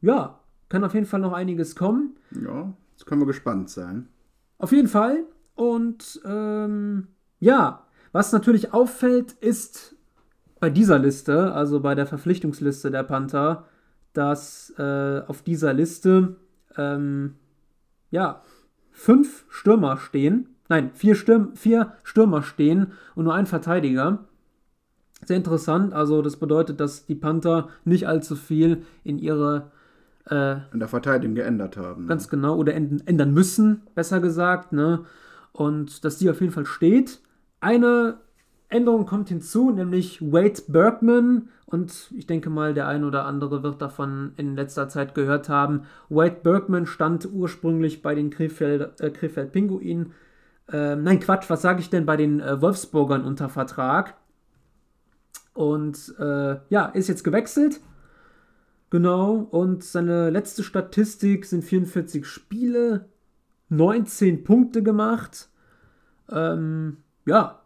Ja, 0.02 0.40
kann 0.70 0.84
auf 0.84 0.94
jeden 0.94 1.06
Fall 1.06 1.20
noch 1.20 1.34
einiges 1.34 1.76
kommen. 1.76 2.16
Ja, 2.32 2.74
jetzt 2.92 3.06
können 3.06 3.22
wir 3.22 3.28
gespannt 3.28 3.70
sein. 3.70 4.08
Auf 4.58 4.72
jeden 4.72 4.88
Fall. 4.88 5.26
Und 5.56 6.22
ähm, 6.26 7.08
ja, 7.40 7.84
was 8.12 8.32
natürlich 8.32 8.74
auffällt, 8.74 9.34
ist 9.34 9.96
bei 10.60 10.70
dieser 10.70 11.00
Liste, 11.00 11.54
also 11.54 11.80
bei 11.80 11.96
der 11.96 12.08
Verpflichtungsliste 12.08 12.92
der 12.92 13.04
Panther, 13.04 13.66
dass 14.14 14.74
äh, 14.78 15.22
auf 15.28 15.42
dieser 15.42 15.74
Liste 15.74 16.38
ähm, 16.78 17.36
ja 18.12 18.42
fünf 18.92 19.46
Stürmer 19.50 19.98
stehen. 19.98 20.55
Nein, 20.68 20.92
vier, 20.94 21.16
Stürm 21.16 21.56
vier 21.56 21.94
Stürmer 22.04 22.42
stehen 22.42 22.94
und 23.16 23.26
nur 23.26 23.34
ein 23.34 23.46
Verteidiger. 23.46 24.26
Sehr 25.24 25.38
interessant. 25.38 25.94
Also 25.94 26.22
das 26.22 26.38
bedeutet, 26.38 26.80
dass 26.80 27.06
die 27.06 27.16
Panther 27.16 27.70
nicht 27.84 28.08
allzu 28.08 28.36
viel 28.36 28.84
in 29.04 29.20
ihre 29.20 29.72
äh, 30.30 30.58
in 30.74 30.80
der 30.80 30.88
Verteidigung 30.88 31.36
geändert 31.36 31.78
haben. 31.78 32.04
Ne? 32.04 32.08
Ganz 32.08 32.30
genau, 32.30 32.56
oder 32.56 32.74
ändern 32.74 33.34
müssen, 33.34 33.84
besser 33.94 34.20
gesagt. 34.20 34.72
Ne? 34.72 35.06
Und 35.52 36.04
dass 36.04 36.18
die 36.18 36.30
auf 36.30 36.42
jeden 36.42 36.54
Fall 36.54 36.66
steht. 36.66 37.20
Eine 37.60 38.18
Änderung 38.70 39.06
kommt 39.06 39.30
hinzu, 39.30 39.72
nämlich 39.72 40.22
Wade 40.22 40.62
Bergman. 40.68 41.50
Und 41.66 42.12
ich 42.16 42.28
denke 42.28 42.50
mal, 42.50 42.74
der 42.74 42.88
ein 42.88 43.04
oder 43.04 43.26
andere 43.26 43.64
wird 43.64 43.82
davon 43.82 44.34
in 44.38 44.56
letzter 44.56 44.90
Zeit 44.90 45.16
gehört 45.16 45.50
haben. 45.50 45.84
Wade 46.10 46.38
Bergman 46.44 46.86
stand 46.86 47.28
ursprünglich 47.32 48.02
bei 48.02 48.16
den 48.16 48.30
Krefeld, 48.30 49.00
äh, 49.02 49.10
Krefeld 49.10 49.52
Pinguinen. 49.52 50.14
Äh, 50.72 50.96
nein, 50.96 51.20
Quatsch, 51.20 51.50
was 51.50 51.62
sage 51.62 51.80
ich 51.80 51.90
denn 51.90 52.06
bei 52.06 52.18
den 52.18 52.40
äh, 52.40 52.62
Wolfsburgern 52.62 53.24
unter 53.24 53.50
Vertrag? 53.50 54.16
Und 55.54 56.14
äh, 56.20 56.58
ja, 56.70 56.86
ist 56.88 57.08
jetzt 57.08 57.24
gewechselt. 57.24 57.80
Genau. 58.90 59.48
Und 59.52 59.84
seine 59.84 60.30
letzte 60.30 60.64
Statistik 60.64 61.46
sind 61.46 61.64
44 61.64 62.26
Spiele, 62.26 63.10
19 63.70 64.44
Punkte 64.44 64.84
gemacht. 64.84 65.50
Ähm, 66.30 66.98
ja. 67.26 67.62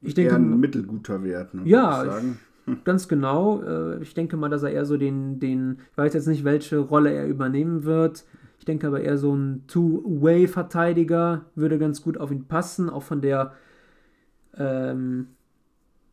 Ich 0.00 0.14
denke. 0.14 0.32
Eher 0.32 0.38
ein 0.38 0.60
mittelguter 0.60 1.22
Wert, 1.24 1.54
ne, 1.54 1.62
ja, 1.64 2.18
ich, 2.18 2.84
ganz 2.84 3.08
genau. 3.08 3.62
Äh, 3.62 4.02
ich 4.02 4.14
denke 4.14 4.36
mal, 4.36 4.50
dass 4.50 4.62
er 4.62 4.70
eher 4.70 4.84
so 4.84 4.96
den, 4.96 5.40
den, 5.40 5.78
ich 5.90 5.96
weiß 5.96 6.12
jetzt 6.12 6.28
nicht, 6.28 6.44
welche 6.44 6.78
Rolle 6.78 7.12
er 7.12 7.26
übernehmen 7.26 7.84
wird. 7.84 8.24
Ich 8.64 8.66
denke 8.66 8.86
aber 8.86 9.02
eher 9.02 9.18
so 9.18 9.36
ein 9.36 9.66
Two-Way-Verteidiger 9.66 11.44
würde 11.54 11.78
ganz 11.78 12.00
gut 12.00 12.16
auf 12.16 12.30
ihn 12.30 12.48
passen, 12.48 12.88
auch 12.88 13.02
von 13.02 13.20
der 13.20 13.52
ähm, 14.56 15.26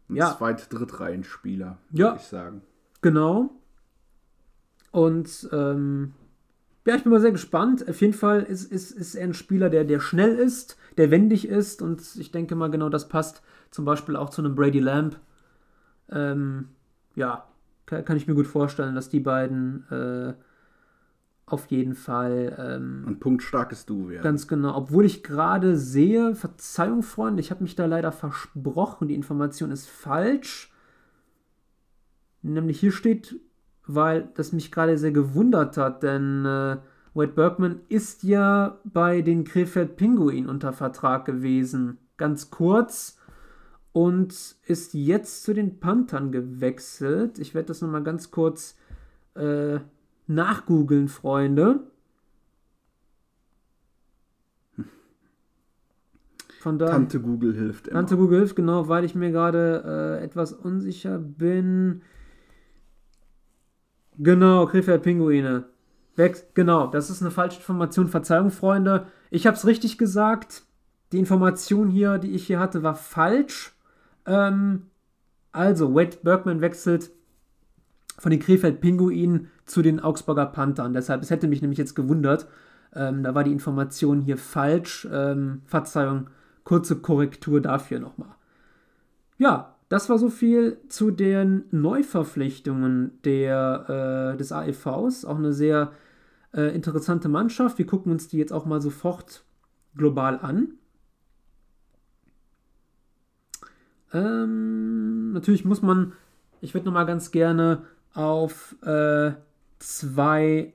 ja. 0.10 0.36
zweit 0.38 0.68
Drittreihenspieler, 0.74 1.78
würde 1.92 2.04
ja, 2.04 2.16
ich 2.18 2.24
sagen. 2.24 2.62
Genau. 3.02 3.52
Und 4.92 5.48
ähm, 5.54 6.12
ja, 6.86 6.96
ich 6.96 7.04
bin 7.04 7.14
mal 7.14 7.22
sehr 7.22 7.32
gespannt. 7.32 7.88
Auf 7.88 8.02
jeden 8.02 8.12
Fall 8.12 8.44
ist, 8.44 8.70
ist, 8.70 8.92
ist 8.92 9.16
er 9.16 9.24
ein 9.24 9.34
Spieler, 9.34 9.70
der, 9.70 9.86
der 9.86 10.02
schnell 10.02 10.36
ist, 10.36 10.78
der 10.98 11.10
wendig 11.10 11.48
ist 11.48 11.82
und 11.82 12.02
ich 12.18 12.34
denke 12.34 12.56
mal 12.56 12.70
genau 12.70 12.90
das 12.90 13.08
passt 13.08 13.44
zum 13.70 13.86
Beispiel 13.86 14.18
auch 14.18 14.30
zu 14.30 14.42
einem 14.42 14.56
Brady 14.56 14.80
Lamb. 14.80 15.18
Ähm, 16.10 16.68
ja, 17.16 17.48
kann, 17.86 18.04
kann, 18.04 18.18
ich 18.18 18.28
mir 18.28 18.36
gut 18.36 18.48
vorstellen, 18.48 18.94
dass 18.94 19.08
die 19.08 19.22
beiden 19.22 19.90
äh, 19.90 20.34
auf 21.52 21.68
jeden 21.68 21.96
Fall. 21.96 22.56
Ähm, 22.58 23.04
Ein 23.08 23.20
punktstarkes 23.20 23.86
Du 23.86 24.10
werden. 24.10 24.24
Ganz 24.24 24.48
genau. 24.48 24.76
Obwohl 24.76 25.06
ich 25.06 25.24
gerade 25.24 25.78
sehe, 25.78 26.36
Verzeihung, 26.36 27.04
Freunde, 27.04 27.42
ich 27.42 27.52
habe 27.52 27.64
mich 27.64 27.76
da 27.76 27.86
leider 27.86 28.12
versprochen, 28.12 29.08
die 29.08 29.16
Information 29.16 29.72
ist 29.72 29.90
falsch. 29.90 30.74
Nämlich 32.42 32.80
hier 32.80 32.92
steht, 32.92 33.40
weil 33.86 34.30
das 34.36 34.52
mich 34.52 34.72
gerade 34.72 34.98
sehr 34.98 35.12
gewundert 35.12 35.78
hat, 35.78 36.04
denn 36.04 36.46
äh, 36.46 36.78
Wade 37.14 37.34
Bergman 37.34 37.82
ist 37.90 38.24
ja 38.24 38.80
bei 38.86 39.22
den 39.22 39.44
Krefeld 39.44 39.98
Pinguinen 39.98 40.50
unter 40.50 40.74
Vertrag 40.74 41.26
gewesen. 41.26 41.98
Ganz 42.18 42.50
kurz. 42.50 43.18
Und 43.94 44.56
ist 44.66 44.94
jetzt 44.94 45.44
zu 45.44 45.54
den 45.54 45.82
Panthern 45.82 46.32
gewechselt. 46.32 47.40
Ich 47.40 47.54
werde 47.54 47.68
das 47.68 47.82
nochmal 47.82 48.04
ganz 48.04 48.32
kurz 48.32 48.78
äh, 49.36 49.80
nachgoogeln, 50.34 51.08
Freunde. 51.08 51.92
Von 56.62 56.78
daher, 56.78 56.94
Tante 56.94 57.20
Google 57.20 57.56
hilft 57.56 57.88
immer. 57.88 58.00
Tante 58.00 58.18
Google 58.18 58.40
hilft, 58.40 58.56
genau, 58.56 58.88
weil 58.88 59.04
ich 59.04 59.16
mir 59.16 59.32
gerade 59.32 60.20
äh, 60.20 60.24
etwas 60.24 60.54
unsicher 60.54 61.18
bin. 61.18 62.04
Genau, 64.18 64.68
Krefeld 64.68 65.02
Pinguine. 65.02 65.66
Wex 66.16 66.46
genau, 66.54 66.88
das 66.88 67.10
ist 67.10 67.22
eine 67.22 67.32
falsche 67.32 67.58
Information. 67.58 68.08
Verzeihung, 68.08 68.52
Freunde. 68.52 69.08
Ich 69.32 69.48
habe 69.48 69.58
es 69.58 69.66
richtig 69.66 69.98
gesagt. 69.98 70.64
Die 71.12 71.20
Information 71.20 71.90
hier, 71.90 72.20
die 72.20 72.32
ich 72.32 72.46
hier 72.46 72.60
hatte, 72.60 72.84
war 72.84 72.96
falsch. 72.96 73.76
Ähm, 74.28 74.84
also, 75.52 75.96
Wade 75.96 76.18
Bergman 76.22 76.62
wechselt 76.62 77.12
von 78.18 78.32
den 78.32 78.40
Krefeld 78.40 78.82
Pinguinen 78.82 79.50
zu 79.66 79.82
den 79.82 80.00
Augsburger 80.00 80.46
Panthern. 80.46 80.94
Deshalb, 80.94 81.22
es 81.22 81.30
hätte 81.30 81.48
mich 81.48 81.62
nämlich 81.62 81.80
jetzt 81.80 81.96
gewundert. 81.96 82.48
Ähm, 82.94 83.24
da 83.24 83.34
war 83.34 83.44
die 83.44 83.52
Information 83.52 84.22
hier 84.22 84.38
falsch. 84.38 85.08
Ähm, 85.12 85.62
Verzeihung, 85.66 86.30
kurze 86.64 86.98
Korrektur 86.98 87.62
dafür 87.62 88.00
nochmal. 88.00 88.36
Ja, 89.38 89.76
das 89.90 90.10
war 90.10 90.18
so 90.18 90.30
viel 90.30 90.78
zu 90.88 91.12
den 91.12 91.66
Neuverpflichtungen 91.72 93.20
der, 93.24 94.34
äh, 94.34 94.38
des 94.38 94.52
AEVs. 94.52 95.26
Auch 95.26 95.38
eine 95.38 95.54
sehr 95.54 95.92
äh, 96.54 96.74
interessante 96.76 97.28
Mannschaft. 97.28 97.78
Wir 97.78 97.86
gucken 97.86 98.12
uns 98.12 98.28
die 98.28 98.38
jetzt 98.38 98.54
auch 98.54 98.66
mal 98.66 98.82
sofort 98.82 99.44
global 99.96 100.40
an. 100.40 100.76
Ähm, 104.14 105.32
natürlich 105.32 105.66
muss 105.66 105.82
man, 105.82 106.14
ich 106.60 106.74
würde 106.74 106.86
nochmal 106.86 107.06
ganz 107.06 107.32
gerne 107.32 107.84
auf 108.14 108.76
äh, 108.84 109.32
zwei, 109.80 110.74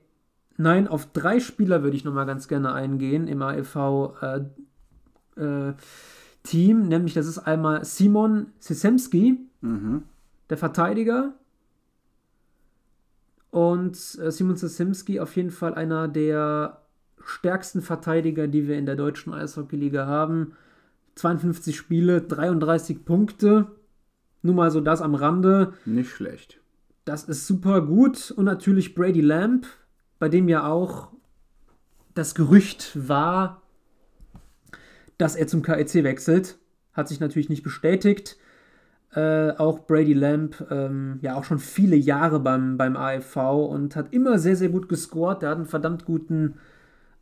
nein, 0.57 0.87
auf 0.87 1.11
drei 1.11 1.39
Spieler 1.39 1.83
würde 1.83 1.95
ich 1.95 2.03
nochmal 2.03 2.25
ganz 2.25 2.47
gerne 2.47 2.73
eingehen 2.73 3.27
im 3.27 3.41
AEV 3.41 3.75
äh, 4.21 5.41
äh, 5.41 5.73
Team, 6.43 6.87
nämlich 6.87 7.13
das 7.13 7.27
ist 7.27 7.39
einmal 7.39 7.83
Simon 7.83 8.47
Sisemski, 8.59 9.39
mhm. 9.61 10.03
der 10.49 10.57
Verteidiger. 10.57 11.33
Und 13.51 13.95
äh, 14.21 14.31
Simon 14.31 14.55
Sisemski 14.55 15.19
auf 15.19 15.35
jeden 15.35 15.51
Fall 15.51 15.73
einer 15.73 16.07
der 16.07 16.81
stärksten 17.23 17.81
Verteidiger, 17.81 18.47
die 18.47 18.67
wir 18.67 18.77
in 18.77 18.85
der 18.85 18.95
deutschen 18.95 19.33
Eishockey-Liga 19.33 20.05
haben. 20.05 20.53
52 21.15 21.75
Spiele, 21.75 22.21
33 22.21 23.03
Punkte. 23.03 23.67
Nur 24.41 24.55
mal 24.55 24.71
so 24.71 24.79
das 24.79 25.01
am 25.01 25.15
Rande. 25.15 25.73
Nicht 25.85 26.11
schlecht. 26.11 26.61
Das 27.07 27.23
ist 27.23 27.47
super 27.47 27.81
gut. 27.81 28.31
Und 28.31 28.43
natürlich 28.43 28.93
Brady 28.93 29.21
Lamb, 29.21 29.65
bei 30.19 30.27
dem 30.27 30.49
ja 30.49 30.67
auch 30.67 31.13
das 32.13 32.35
Gerücht 32.35 32.91
war, 33.07 33.61
dass 35.17 35.37
er 35.37 35.47
zum 35.47 35.61
KEC 35.61 36.03
wechselt. 36.03 36.57
Hat 36.91 37.07
sich 37.07 37.21
natürlich 37.21 37.47
nicht 37.47 37.63
bestätigt. 37.63 38.35
Äh, 39.13 39.51
auch 39.51 39.87
Brady 39.87 40.11
Lamb, 40.11 40.67
ähm, 40.69 41.19
ja 41.21 41.35
auch 41.35 41.45
schon 41.45 41.59
viele 41.59 41.95
Jahre 41.95 42.41
beim, 42.41 42.77
beim 42.77 42.97
AFV 42.97 43.37
und 43.69 43.95
hat 43.95 44.11
immer 44.11 44.37
sehr, 44.37 44.57
sehr 44.57 44.67
gut 44.67 44.89
gescored. 44.89 45.41
Der 45.41 45.51
hat 45.51 45.57
einen 45.59 45.65
verdammt 45.65 46.03
guten 46.03 46.55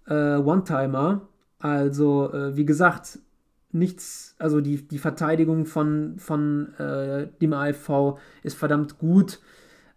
äh, 0.07 0.37
One-Timer. 0.37 1.27
Also, 1.59 2.33
äh, 2.33 2.57
wie 2.57 2.65
gesagt, 2.65 3.19
nichts, 3.71 4.35
also 4.39 4.61
die, 4.61 4.87
die 4.87 4.97
Verteidigung 4.97 5.67
von, 5.67 6.17
von 6.17 6.73
äh, 6.79 7.27
dem 7.39 7.53
AFV 7.53 8.17
ist 8.41 8.57
verdammt 8.57 8.97
gut. 8.97 9.39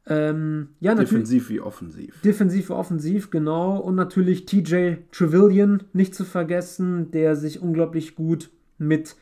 Ähm, 0.08 0.68
ja, 0.80 0.94
defensiv 0.94 1.50
wie 1.50 1.60
offensiv. 1.60 2.20
Defensiv 2.22 2.70
wie 2.70 2.72
offensiv, 2.72 3.30
genau. 3.30 3.78
Und 3.78 3.94
natürlich 3.94 4.46
TJ 4.46 4.94
Trevelyan 5.12 5.82
nicht 5.92 6.14
zu 6.14 6.24
vergessen, 6.24 7.10
der 7.10 7.36
sich 7.36 7.60
unglaublich 7.60 8.14
gut 8.14 8.50
mit 8.78 9.16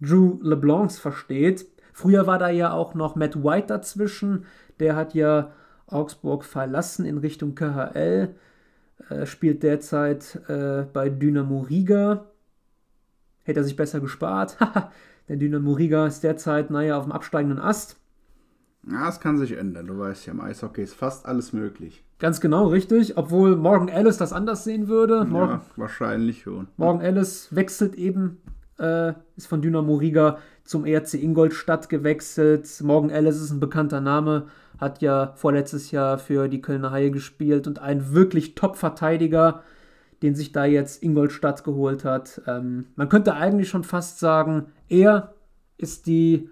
Drew 0.00 0.38
LeBlancs 0.42 0.98
versteht. 0.98 1.66
Früher 1.92 2.26
war 2.26 2.38
da 2.38 2.48
ja 2.48 2.72
auch 2.72 2.94
noch 2.94 3.16
Matt 3.16 3.44
White 3.44 3.66
dazwischen. 3.66 4.46
Der 4.78 4.96
hat 4.96 5.14
ja 5.14 5.52
Augsburg 5.86 6.44
verlassen 6.44 7.04
in 7.04 7.18
Richtung 7.18 7.54
KHL. 7.54 8.34
Äh, 9.10 9.26
spielt 9.26 9.62
derzeit 9.62 10.40
äh, 10.48 10.86
bei 10.90 11.10
Dynamo 11.10 11.60
Riga. 11.60 12.30
Hätte 13.42 13.60
er 13.60 13.64
sich 13.64 13.76
besser 13.76 14.00
gespart. 14.00 14.56
Der 15.28 15.36
Dynamo 15.36 15.72
Riga 15.74 16.06
ist 16.06 16.24
derzeit, 16.24 16.70
naja, 16.70 16.96
auf 16.96 17.04
dem 17.04 17.12
absteigenden 17.12 17.60
Ast. 17.60 17.99
Ja, 18.88 19.08
es 19.08 19.20
kann 19.20 19.38
sich 19.38 19.56
ändern. 19.56 19.86
Du 19.86 19.98
weißt 19.98 20.26
ja, 20.26 20.32
im 20.32 20.40
Eishockey 20.40 20.82
ist 20.82 20.94
fast 20.94 21.26
alles 21.26 21.52
möglich. 21.52 22.02
Ganz 22.18 22.40
genau, 22.40 22.68
richtig. 22.68 23.16
Obwohl 23.16 23.56
Morgan 23.56 23.88
Ellis 23.88 24.16
das 24.16 24.32
anders 24.32 24.64
sehen 24.64 24.88
würde. 24.88 25.24
Morgan, 25.24 25.60
ja, 25.60 25.62
wahrscheinlich 25.76 26.42
schon. 26.42 26.68
Morgan 26.76 27.00
Ellis 27.02 27.48
wechselt 27.54 27.94
eben, 27.94 28.40
äh, 28.78 29.14
ist 29.36 29.46
von 29.46 29.62
Dynamo 29.62 29.96
Riga 29.96 30.38
zum 30.64 30.84
ERC 30.84 31.14
Ingolstadt 31.14 31.88
gewechselt. 31.88 32.68
Morgan 32.82 33.10
Ellis 33.10 33.40
ist 33.40 33.50
ein 33.50 33.60
bekannter 33.60 34.00
Name, 34.00 34.46
hat 34.78 35.02
ja 35.02 35.32
vorletztes 35.36 35.90
Jahr 35.90 36.18
für 36.18 36.48
die 36.48 36.60
Kölner 36.62 36.90
Haie 36.90 37.10
gespielt 37.10 37.66
und 37.66 37.78
ein 37.78 38.12
wirklich 38.12 38.54
Top-Verteidiger, 38.54 39.62
den 40.22 40.34
sich 40.34 40.52
da 40.52 40.64
jetzt 40.64 41.02
Ingolstadt 41.02 41.64
geholt 41.64 42.04
hat. 42.04 42.42
Ähm, 42.46 42.86
man 42.96 43.08
könnte 43.08 43.34
eigentlich 43.34 43.68
schon 43.68 43.84
fast 43.84 44.18
sagen, 44.18 44.66
er 44.88 45.34
ist 45.78 46.06
die, 46.06 46.50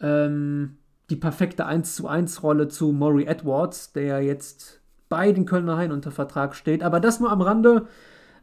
ähm, 0.00 0.76
die 1.10 1.16
perfekte 1.16 1.66
1 1.66 1.96
zu 1.96 2.08
1 2.08 2.42
Rolle 2.42 2.68
zu 2.68 2.92
Maury 2.92 3.24
Edwards, 3.24 3.92
der 3.92 4.22
jetzt 4.22 4.80
bei 5.08 5.32
den 5.32 5.46
Kölner 5.46 5.76
Haien 5.76 5.92
unter 5.92 6.10
Vertrag 6.10 6.54
steht. 6.54 6.82
Aber 6.82 7.00
das 7.00 7.20
nur 7.20 7.30
am 7.30 7.42
Rande. 7.42 7.86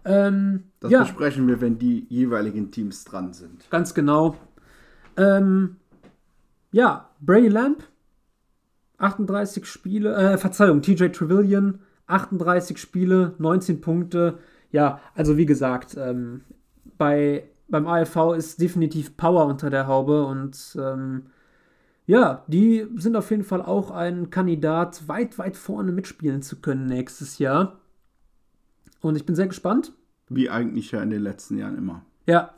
Ähm, 0.05 0.63
das 0.79 0.91
ja, 0.91 1.01
besprechen 1.01 1.47
wir, 1.47 1.61
wenn 1.61 1.77
die 1.77 2.05
jeweiligen 2.09 2.71
Teams 2.71 3.03
dran 3.03 3.33
sind. 3.33 3.69
ganz 3.69 3.93
genau. 3.93 4.35
Ähm, 5.17 5.77
ja, 6.71 7.09
Brady 7.19 7.49
Lamp, 7.49 7.83
38 8.97 9.65
Spiele, 9.65 10.15
äh, 10.15 10.37
Verzeihung, 10.37 10.81
TJ 10.81 11.09
Trevelyan, 11.09 11.79
38 12.07 12.77
Spiele, 12.77 13.35
19 13.37 13.81
Punkte. 13.81 14.39
Ja, 14.71 14.99
also 15.15 15.37
wie 15.37 15.45
gesagt, 15.45 15.95
ähm, 15.97 16.41
bei, 16.97 17.49
beim 17.67 17.87
AFV 17.87 18.33
ist 18.37 18.61
definitiv 18.61 19.17
Power 19.17 19.45
unter 19.45 19.69
der 19.69 19.87
Haube 19.87 20.23
und 20.25 20.77
ähm, 20.79 21.27
ja, 22.05 22.43
die 22.47 22.87
sind 22.95 23.15
auf 23.15 23.29
jeden 23.31 23.43
Fall 23.43 23.61
auch 23.61 23.91
ein 23.91 24.29
Kandidat, 24.29 25.07
weit, 25.07 25.37
weit 25.37 25.55
vorne 25.55 25.91
mitspielen 25.91 26.41
zu 26.41 26.59
können 26.59 26.87
nächstes 26.87 27.39
Jahr. 27.39 27.79
Und 29.01 29.15
ich 29.15 29.25
bin 29.25 29.35
sehr 29.35 29.47
gespannt. 29.47 29.93
Wie 30.29 30.49
eigentlich 30.49 30.91
ja 30.91 31.01
in 31.01 31.09
den 31.09 31.21
letzten 31.21 31.57
Jahren 31.57 31.77
immer. 31.77 32.05
Ja. 32.25 32.53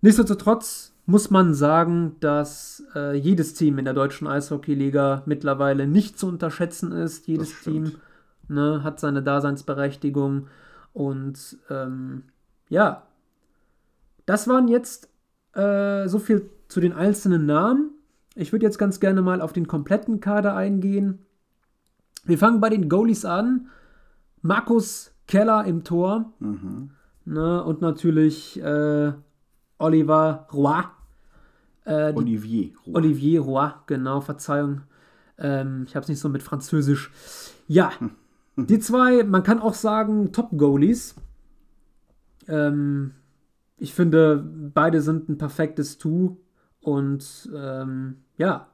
Nichtsdestotrotz 0.00 0.92
muss 1.06 1.30
man 1.30 1.54
sagen, 1.54 2.16
dass 2.20 2.82
äh, 2.94 3.16
jedes 3.16 3.54
Team 3.54 3.78
in 3.78 3.84
der 3.84 3.94
deutschen 3.94 4.26
Eishockeyliga 4.26 5.22
mittlerweile 5.26 5.86
nicht 5.86 6.18
zu 6.18 6.26
unterschätzen 6.26 6.92
ist. 6.92 7.26
Jedes. 7.26 7.62
Team 7.62 7.92
ne, 8.48 8.82
hat 8.82 9.00
seine 9.00 9.22
Daseinsberechtigung. 9.22 10.48
Und 10.92 11.58
ähm, 11.70 12.24
ja, 12.68 13.06
das 14.26 14.48
waren 14.48 14.68
jetzt 14.68 15.08
äh, 15.54 16.08
so 16.08 16.18
viel 16.18 16.50
zu 16.68 16.80
den 16.80 16.92
einzelnen 16.92 17.46
Namen. 17.46 17.90
Ich 18.34 18.52
würde 18.52 18.66
jetzt 18.66 18.78
ganz 18.78 19.00
gerne 19.00 19.22
mal 19.22 19.40
auf 19.40 19.52
den 19.52 19.68
kompletten 19.68 20.20
Kader 20.20 20.56
eingehen. 20.56 21.20
Wir 22.24 22.38
fangen 22.38 22.60
bei 22.60 22.70
den 22.70 22.88
Goalies 22.88 23.24
an. 23.24 23.68
Markus 24.42 25.12
Keller 25.26 25.64
im 25.64 25.84
Tor. 25.84 26.32
Mhm. 26.40 26.90
Ne, 27.26 27.64
und 27.64 27.80
natürlich 27.80 28.60
äh, 28.60 29.12
Oliver 29.78 30.48
Roy. 30.52 30.82
Äh, 31.84 32.12
Olivier. 32.12 32.72
Roy. 32.86 32.94
Olivier 32.94 33.40
Roy, 33.40 33.70
genau, 33.86 34.20
Verzeihung. 34.20 34.82
Ähm, 35.38 35.84
ich 35.86 35.96
habe 35.96 36.02
es 36.02 36.08
nicht 36.08 36.20
so 36.20 36.28
mit 36.28 36.42
Französisch. 36.42 37.10
Ja, 37.66 37.92
die 38.56 38.78
zwei, 38.78 39.22
man 39.24 39.42
kann 39.42 39.60
auch 39.60 39.74
sagen, 39.74 40.32
Top-Goalies. 40.32 41.14
Ähm, 42.48 43.12
ich 43.76 43.94
finde, 43.94 44.44
beide 44.74 45.00
sind 45.00 45.28
ein 45.28 45.38
perfektes 45.38 45.98
Tu 45.98 46.36
und 46.84 47.50
ähm, 47.54 48.16
ja, 48.36 48.68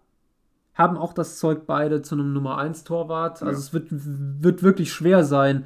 haben 0.75 0.97
auch 0.97 1.13
das 1.13 1.39
Zeug 1.39 1.67
beide 1.67 2.03
zu 2.03 2.15
einem 2.15 2.33
Nummer 2.33 2.59
1 2.59 2.85
Torwart. 2.85 3.43
Also 3.43 3.53
Ja. 3.53 3.59
es 3.59 3.73
wird, 3.73 3.89
wird 3.91 4.63
wirklich 4.63 4.93
schwer 4.93 5.25
sein, 5.25 5.65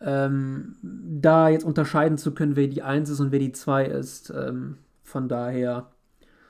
ähm, 0.00 0.76
da 0.82 1.48
jetzt 1.48 1.64
unterscheiden 1.64 2.18
zu 2.18 2.34
können, 2.34 2.56
wer 2.56 2.68
die 2.68 2.82
1 2.82 3.08
ist 3.10 3.20
und 3.20 3.32
wer 3.32 3.38
die 3.38 3.52
2 3.52 3.86
ist. 3.86 4.30
Ähm, 4.36 4.78
von 5.02 5.28
daher, 5.28 5.90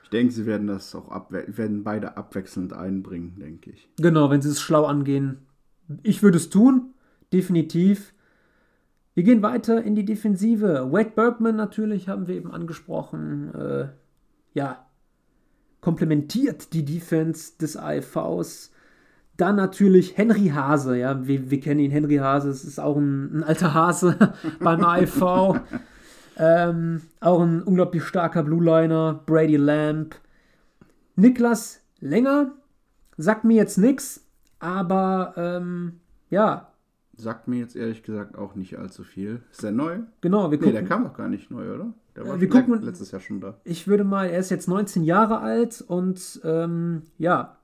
Ich 0.03 0.09
denke, 0.09 0.33
sie 0.33 0.45
werden 0.45 0.67
das 0.67 0.93
auch 0.95 1.09
abwe 1.09 1.45
werden 1.47 1.83
beide 1.83 2.15
abwechselnd 2.17 2.73
einbringen, 2.73 3.37
denke 3.39 3.71
ich. 3.71 3.89
genau, 3.97 4.29
wenn 4.29 4.41
sie 4.41 4.49
es 4.49 4.61
schlau 4.61 4.85
angehen. 4.85 5.39
Ich 6.03 6.21
würde 6.23 6.37
es 6.37 6.49
tun, 6.49 6.93
definitiv. 7.33 8.13
Wir 9.13 9.23
gehen 9.23 9.41
weiter 9.41 9.81
in 9.83 9.95
die 9.95 10.03
Defensive. 10.05 10.91
Wade 10.91 11.11
Bergman 11.15 11.55
natürlich, 11.55 12.09
haben 12.09 12.27
wir 12.27 12.35
eben 12.35 12.51
angesprochen. 12.51 13.53
Äh, 13.55 13.87
ja, 14.53 14.84
komplementiert 15.85 16.73
die 16.73 16.83
Defense 16.83 17.59
des 17.61 17.77
AFVs. 17.77 18.71
Dann 19.37 19.55
natürlich 19.55 20.17
Henry 20.17 20.47
Hase, 20.47 20.97
ja, 20.97 21.27
wir, 21.27 21.51
wir 21.51 21.59
kennen 21.59 21.79
ihn, 21.79 21.91
Henry 21.91 22.15
Hase, 22.15 22.49
es 22.49 22.63
ist 22.63 22.79
auch 22.79 22.97
ein, 22.97 23.37
ein 23.37 23.43
alter 23.43 23.75
Hase 23.75 24.17
beim 24.59 24.83
AFV. 24.83 25.59
ähm, 26.37 27.01
auch 27.19 27.39
ein 27.39 27.61
unglaublich 27.61 28.03
starker 28.03 28.41
Blue 28.41 28.63
Liner, 28.63 29.21
Brady 29.27 29.57
Lamb. 29.57 30.15
Niklas 31.17 31.81
Länger, 31.99 32.53
sagt 33.15 33.43
mir 33.43 33.57
jetzt 33.57 33.77
nichts, 33.77 34.25
aber 34.57 35.35
ähm, 35.37 35.99
ja, 36.31 36.71
Sagt 37.17 37.47
mir 37.47 37.59
jetzt 37.59 37.75
ehrlich 37.75 38.03
gesagt 38.03 38.37
auch 38.37 38.55
nicht 38.55 38.77
allzu 38.77 39.03
viel. 39.03 39.41
Ist 39.51 39.63
der 39.63 39.71
neu? 39.71 39.99
genau, 40.21 40.43
wir 40.51 40.57
Nee, 40.57 40.57
gucken. 40.57 40.73
der 40.73 40.83
kam 40.83 41.03
doch 41.05 41.15
gar 41.15 41.29
nicht 41.29 41.49
neu, 41.49 41.73
oder? 41.73 41.93
Der 42.15 42.27
war 42.27 42.35
Äh, 42.35 42.41
wir 42.41 42.49
gucken- 42.49 42.81
letztes 42.81 43.11
Jahr 43.11 43.21
schon 43.21 43.39
da. 43.39 43.57
ich 43.63 43.87
würde 43.87 44.03
mal, 44.03 44.25
er 44.27 44.39
ist 44.39 44.49
jetzt 44.51 44.67
19 44.67 45.03
Jahre 45.03 45.39
alt 45.39 45.83
und 45.87 46.41
ähm, 46.43 47.03
ja, 47.17 47.57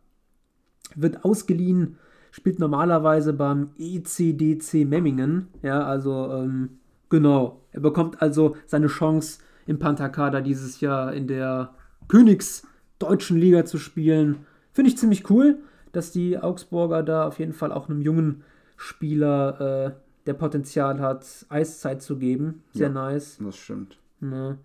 wird 0.95 1.25
ausgeliehen, 1.25 1.97
spielt 2.31 2.59
normalerweise 2.59 3.33
beim 3.33 3.71
ECDC 3.77 4.85
Memmingen. 4.85 5.47
Ja, 5.63 5.83
also 5.83 6.31
ähm, 6.33 6.79
genau. 7.09 7.61
Er 7.71 7.81
bekommt 7.81 8.21
also 8.21 8.55
seine 8.67 8.87
Chance 8.87 9.39
im 9.65 9.79
Pantherkader 9.79 10.41
dieses 10.41 10.79
Jahr 10.81 11.13
in 11.13 11.27
der 11.27 11.73
Königsdeutschen 12.07 13.37
Liga 13.37 13.65
zu 13.65 13.77
spielen. 13.77 14.45
Finde 14.73 14.89
ich 14.89 14.97
ziemlich 14.97 15.29
cool, 15.29 15.59
dass 15.91 16.11
die 16.11 16.37
Augsburger 16.37 17.03
da 17.03 17.27
auf 17.27 17.39
jeden 17.39 17.53
Fall 17.53 17.71
auch 17.71 17.89
einem 17.89 18.01
jungen 18.01 18.43
Spieler, 18.81 19.61
äh, 19.61 19.91
der 20.25 20.33
Potenzial 20.33 20.99
hat, 20.99 21.45
Eiszeit 21.49 22.01
zu 22.01 22.17
geben. 22.17 22.63
Sehr 22.73 22.87
Ja. 22.87 22.93
nice. 22.93 23.37
Das 23.43 23.55
stimmt. 23.57 23.99
Ne. 24.19 24.57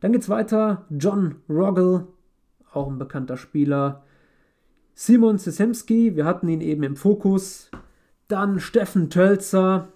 Dann 0.00 0.12
geht's 0.12 0.28
weiter. 0.28 0.84
John 0.90 1.36
Roggle, 1.48 2.06
auch 2.72 2.88
ein 2.88 2.98
bekannter 2.98 3.36
Spieler. 3.38 4.02
Simon 4.94 5.38
Sisemski, 5.38 6.16
wir 6.16 6.24
hatten 6.26 6.48
ihn 6.48 6.60
eben 6.60 6.82
im 6.82 6.96
Fokus. 6.96 7.70
Dann 8.28 8.60
Steffen 8.60 9.08
Tölzer, 9.10 9.88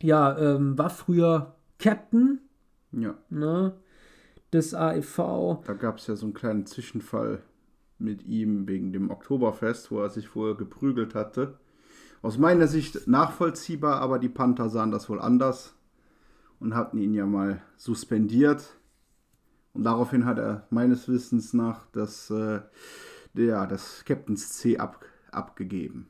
ja, 0.00 0.36
ähm, 0.38 0.76
war 0.78 0.90
früher 0.90 1.54
Captain 1.78 2.40
Ja, 2.92 3.14
ne, 3.30 3.74
des 4.52 4.74
AEV. 4.74 5.62
da 5.66 5.74
gab 5.74 5.98
es 5.98 6.06
ja 6.08 6.16
so 6.16 6.26
einen 6.26 6.34
kleinen 6.34 6.66
Zwischenfall 6.66 7.40
mit 7.98 8.24
ihm 8.24 8.66
wegen 8.66 8.92
dem 8.92 9.10
Oktoberfest, 9.10 9.90
wo 9.90 10.00
er 10.00 10.10
sich 10.10 10.26
vorher 10.28 10.56
geprügelt 10.56 11.14
hatte. 11.14 11.58
Aus 12.22 12.38
meiner 12.38 12.68
Sicht 12.68 13.08
nachvollziehbar, 13.08 14.00
aber 14.00 14.20
die 14.20 14.28
Panther 14.28 14.68
sahen 14.68 14.92
das 14.92 15.08
wohl 15.08 15.20
anders 15.20 15.74
und 16.60 16.76
hatten 16.76 16.98
ihn 16.98 17.14
ja 17.14 17.26
mal 17.26 17.60
suspendiert. 17.76 18.76
Und 19.74 19.82
daraufhin 19.84 20.24
hat 20.24 20.38
er 20.38 20.66
meines 20.70 21.08
Wissens 21.08 21.52
nach 21.52 21.86
das, 21.92 22.30
äh, 22.30 22.60
ja, 23.34 23.66
das 23.66 24.04
Captain's 24.04 24.52
C 24.52 24.78
ab, 24.78 25.04
abgegeben. 25.32 26.08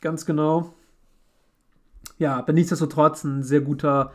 Ganz 0.00 0.24
genau. 0.24 0.74
Ja, 2.18 2.36
aber 2.36 2.52
nichtsdestotrotz 2.52 3.24
ein 3.24 3.42
sehr 3.42 3.62
guter, 3.62 4.12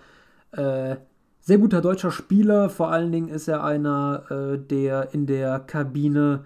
äh, 0.52 0.96
sehr 1.42 1.58
guter 1.58 1.82
deutscher 1.82 2.12
Spieler. 2.12 2.70
Vor 2.70 2.92
allen 2.92 3.12
Dingen 3.12 3.28
ist 3.28 3.50
er 3.50 3.64
einer, 3.66 4.32
äh, 4.32 4.58
der 4.58 5.14
in 5.14 5.26
der 5.26 5.60
Kabine 5.60 6.46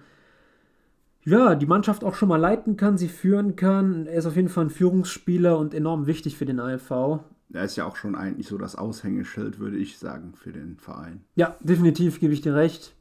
ja, 1.28 1.54
die 1.54 1.66
Mannschaft 1.66 2.04
auch 2.04 2.14
schon 2.14 2.28
mal 2.28 2.40
leiten 2.40 2.76
kann, 2.76 2.96
sie 2.96 3.08
führen 3.08 3.54
kann. 3.54 4.06
Er 4.06 4.18
ist 4.18 4.26
auf 4.26 4.36
jeden 4.36 4.48
Fall 4.48 4.66
ein 4.66 4.70
Führungsspieler 4.70 5.58
und 5.58 5.74
enorm 5.74 6.06
wichtig 6.06 6.36
für 6.36 6.46
den 6.46 6.58
AFV. 6.58 7.20
Er 7.52 7.64
ist 7.64 7.76
ja 7.76 7.86
auch 7.86 7.96
schon 7.96 8.14
eigentlich 8.14 8.48
so 8.48 8.58
das 8.58 8.76
Aushängeschild, 8.76 9.58
würde 9.58 9.76
ich 9.76 9.98
sagen, 9.98 10.32
für 10.34 10.52
den 10.52 10.76
Verein. 10.78 11.22
Ja, 11.34 11.56
definitiv 11.60 12.20
gebe 12.20 12.32
ich 12.32 12.40
dir 12.40 12.54
recht. 12.54 12.94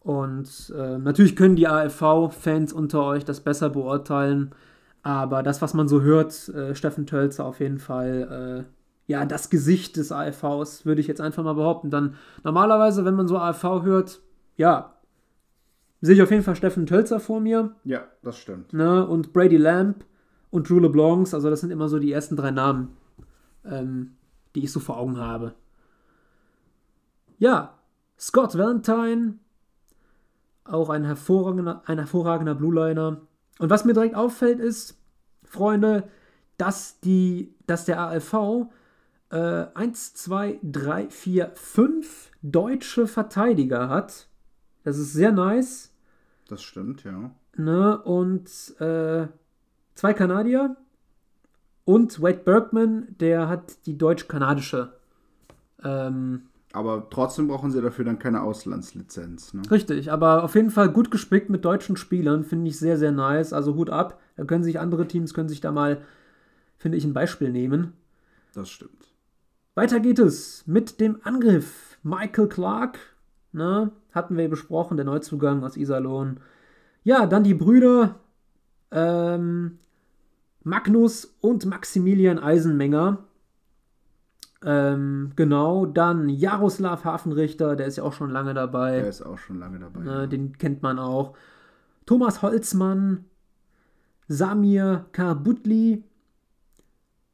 Und 0.00 0.72
äh, 0.76 0.98
natürlich 0.98 1.34
können 1.36 1.56
die 1.56 1.66
AFV-Fans 1.66 2.72
unter 2.72 3.04
euch 3.04 3.24
das 3.24 3.40
besser 3.40 3.70
beurteilen. 3.70 4.52
Aber 5.02 5.42
das, 5.42 5.62
was 5.62 5.74
man 5.74 5.88
so 5.88 6.00
hört, 6.00 6.48
äh, 6.48 6.74
Steffen 6.74 7.06
Tölzer 7.06 7.44
auf 7.44 7.60
jeden 7.60 7.78
Fall, 7.78 8.66
äh, 8.66 9.12
ja, 9.12 9.24
das 9.24 9.50
Gesicht 9.50 9.96
des 9.96 10.10
AFVs, 10.10 10.84
würde 10.84 11.00
ich 11.00 11.06
jetzt 11.06 11.20
einfach 11.20 11.44
mal 11.44 11.54
behaupten. 11.54 11.90
Dann 11.90 12.14
normalerweise, 12.42 13.04
wenn 13.04 13.14
man 13.14 13.28
so 13.28 13.38
AFV 13.38 13.82
hört, 13.82 14.20
ja, 14.56 14.95
sehe 16.06 16.14
ich 16.14 16.22
auf 16.22 16.30
jeden 16.30 16.42
Fall 16.42 16.56
Steffen 16.56 16.86
Tölzer 16.86 17.20
vor 17.20 17.40
mir. 17.40 17.74
Ja, 17.84 18.04
das 18.22 18.38
stimmt. 18.38 18.72
Ne? 18.72 19.06
Und 19.06 19.32
Brady 19.32 19.56
Lamb 19.56 20.04
und 20.50 20.68
Drew 20.68 20.78
LeBlancs, 20.78 21.34
also 21.34 21.50
das 21.50 21.60
sind 21.60 21.70
immer 21.70 21.88
so 21.88 21.98
die 21.98 22.12
ersten 22.12 22.36
drei 22.36 22.50
Namen, 22.50 22.96
ähm, 23.64 24.12
die 24.54 24.64
ich 24.64 24.72
so 24.72 24.80
vor 24.80 24.96
Augen 24.98 25.18
habe. 25.18 25.54
Ja, 27.38 27.74
Scott 28.18 28.56
Valentine, 28.56 29.38
Auch 30.64 30.88
ein 30.88 31.04
hervorragender, 31.04 31.82
ein 31.86 31.98
hervorragender 31.98 32.54
Blue 32.54 32.74
Liner. 32.74 33.20
Und 33.58 33.70
was 33.70 33.84
mir 33.84 33.92
direkt 33.92 34.14
auffällt, 34.16 34.58
ist, 34.58 34.98
Freunde, 35.44 36.08
dass, 36.56 37.00
die, 37.00 37.54
dass 37.66 37.84
der 37.84 38.00
ALV 38.00 38.68
äh, 39.30 39.66
1, 39.74 40.14
2, 40.14 40.60
3, 40.62 41.10
4, 41.10 41.52
5 41.54 42.30
deutsche 42.42 43.06
Verteidiger 43.06 43.88
hat. 43.88 44.28
Das 44.82 44.98
ist 44.98 45.12
sehr 45.12 45.32
nice. 45.32 45.92
Das 46.48 46.62
stimmt, 46.62 47.04
ja. 47.04 47.30
Ne? 47.56 47.98
Und 48.02 48.48
äh, 48.80 49.26
zwei 49.94 50.12
Kanadier 50.12 50.76
und 51.84 52.20
Wade 52.20 52.40
Bergman, 52.44 53.16
der 53.20 53.48
hat 53.48 53.86
die 53.86 53.96
deutsch-kanadische. 53.96 54.92
Ähm, 55.82 56.42
aber 56.72 57.08
trotzdem 57.08 57.48
brauchen 57.48 57.70
sie 57.70 57.80
dafür 57.80 58.04
dann 58.04 58.18
keine 58.18 58.42
Auslandslizenz. 58.42 59.54
Ne? 59.54 59.62
Richtig, 59.70 60.12
aber 60.12 60.44
auf 60.44 60.54
jeden 60.54 60.70
Fall 60.70 60.90
gut 60.90 61.10
gespickt 61.10 61.48
mit 61.48 61.64
deutschen 61.64 61.96
Spielern, 61.96 62.44
finde 62.44 62.68
ich 62.68 62.78
sehr, 62.78 62.98
sehr 62.98 63.12
nice. 63.12 63.52
Also 63.52 63.76
Hut 63.76 63.88
ab. 63.88 64.20
Da 64.36 64.44
können 64.44 64.64
sich 64.64 64.78
andere 64.78 65.08
Teams, 65.08 65.32
können 65.32 65.48
sich 65.48 65.62
da 65.62 65.72
mal, 65.72 66.02
finde 66.76 66.98
ich, 66.98 67.04
ein 67.04 67.14
Beispiel 67.14 67.50
nehmen. 67.50 67.94
Das 68.52 68.68
stimmt. 68.68 69.14
Weiter 69.74 70.00
geht 70.00 70.18
es 70.18 70.66
mit 70.66 71.00
dem 71.00 71.20
Angriff. 71.22 71.98
Michael 72.02 72.48
Clark, 72.48 72.98
ne, 73.52 73.90
hatten 74.16 74.36
wir 74.36 74.48
besprochen, 74.48 74.96
der 74.96 75.06
Neuzugang 75.06 75.62
aus 75.62 75.76
Iserlohn. 75.76 76.40
Ja, 77.04 77.26
dann 77.26 77.44
die 77.44 77.54
Brüder 77.54 78.16
ähm, 78.90 79.78
Magnus 80.64 81.36
und 81.40 81.64
Maximilian 81.66 82.40
Eisenmenger. 82.40 83.18
Ähm, 84.64 85.32
genau, 85.36 85.86
dann 85.86 86.28
Jaroslav 86.28 87.04
Hafenrichter, 87.04 87.76
der 87.76 87.86
ist 87.86 87.96
ja 87.96 88.02
auch 88.02 88.12
schon 88.12 88.30
lange 88.30 88.54
dabei. 88.54 88.98
Der 88.98 89.08
ist 89.08 89.22
auch 89.22 89.38
schon 89.38 89.60
lange 89.60 89.78
dabei. 89.78 90.00
Äh, 90.00 90.06
ja. 90.06 90.26
Den 90.26 90.58
kennt 90.58 90.82
man 90.82 90.98
auch. 90.98 91.36
Thomas 92.06 92.42
Holzmann, 92.42 93.26
Samir 94.26 95.06
Karbutli, 95.12 96.02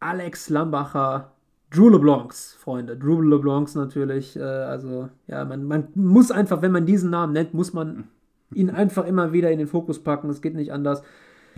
Alex 0.01 0.51
Lambacher, 0.51 1.32
Drew 1.73 1.89
LeBlancs, 1.89 2.55
Freunde. 2.55 2.97
Drew 2.97 3.21
LeBlancs 3.23 3.75
natürlich. 3.75 4.37
Äh, 4.37 4.43
also, 4.43 5.09
ja, 5.27 5.45
man, 5.45 5.65
man 5.65 5.89
muss 5.95 6.31
einfach, 6.31 6.63
wenn 6.63 6.73
man 6.73 6.87
diesen 6.87 7.11
Namen 7.11 7.33
nennt, 7.33 7.55
muss 7.55 7.73
man 7.73 8.09
ihn 8.55 8.71
einfach 8.71 9.07
immer 9.07 9.33
wieder 9.33 9.51
in 9.51 9.59
den 9.59 9.69
Fokus 9.69 9.99
packen. 9.99 10.29
Es 10.29 10.43
geht 10.43 10.55
nicht 10.55 10.73
anders. 10.73 11.03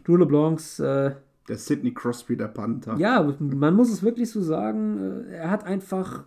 Drew 0.05 0.17
LeBlancs. 0.17 0.79
Äh, 0.79 1.13
der 1.49 1.59
Sidney 1.59 1.93
Crosby 1.93 2.37
der 2.37 2.49
Panther. 2.49 2.97
Ja, 2.97 3.35
man 3.39 3.75
muss 3.75 3.91
es 3.91 4.03
wirklich 4.03 4.31
so 4.31 4.41
sagen. 4.41 5.25
Äh, 5.29 5.35
er 5.35 5.51
hat 5.51 5.65
einfach 5.65 6.25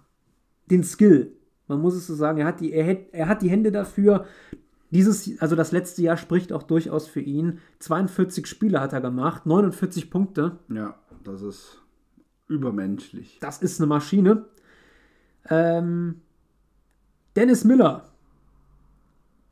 den 0.69 0.83
Skill. 0.83 1.31
Man 1.67 1.79
muss 1.79 1.95
es 1.95 2.07
so 2.07 2.15
sagen. 2.15 2.39
Er 2.39 2.45
hat 2.45 2.59
die, 2.59 2.73
er 2.73 3.13
er 3.13 3.27
hat 3.27 3.41
die 3.41 3.49
Hände 3.49 3.71
dafür. 3.71 4.25
Dieses, 4.89 5.39
also 5.41 5.55
das 5.55 5.71
letzte 5.71 6.01
Jahr 6.01 6.17
spricht 6.17 6.53
auch 6.53 6.63
durchaus 6.63 7.07
für 7.07 7.19
ihn. 7.19 7.59
42 7.79 8.47
Spiele 8.47 8.79
hat 8.79 8.93
er 8.93 9.01
gemacht, 9.01 9.45
49 9.45 10.09
Punkte. 10.09 10.59
Ja, 10.69 10.95
das 11.25 11.41
ist 11.41 11.81
übermenschlich. 12.47 13.37
Das 13.39 13.61
ist 13.61 13.79
eine 13.79 13.87
Maschine. 13.87 14.45
Ähm, 15.49 16.21
Dennis 17.35 17.63
Miller, 17.63 18.05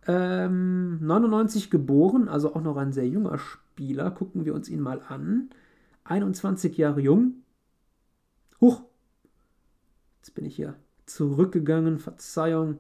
ähm, 0.08 1.00
99 1.06 1.70
geboren, 1.70 2.28
also 2.28 2.56
auch 2.56 2.62
noch 2.62 2.78
ein 2.78 2.92
sehr 2.92 3.08
junger 3.08 3.38
Spieler. 3.38 4.12
Gucken 4.12 4.46
wir 4.46 4.54
uns 4.54 4.70
ihn 4.70 4.82
mal 4.82 5.02
an. 5.08 5.50
21 6.04 6.78
Jahre 6.78 7.02
jung. 7.02 7.44
Huch. 8.62 8.82
Jetzt 10.18 10.36
bin 10.36 10.46
ich 10.46 10.56
hier 10.56 10.76
zurückgegangen. 11.06 12.00
Verzeihung. 12.00 12.78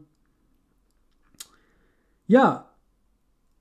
Ja. 2.28 2.69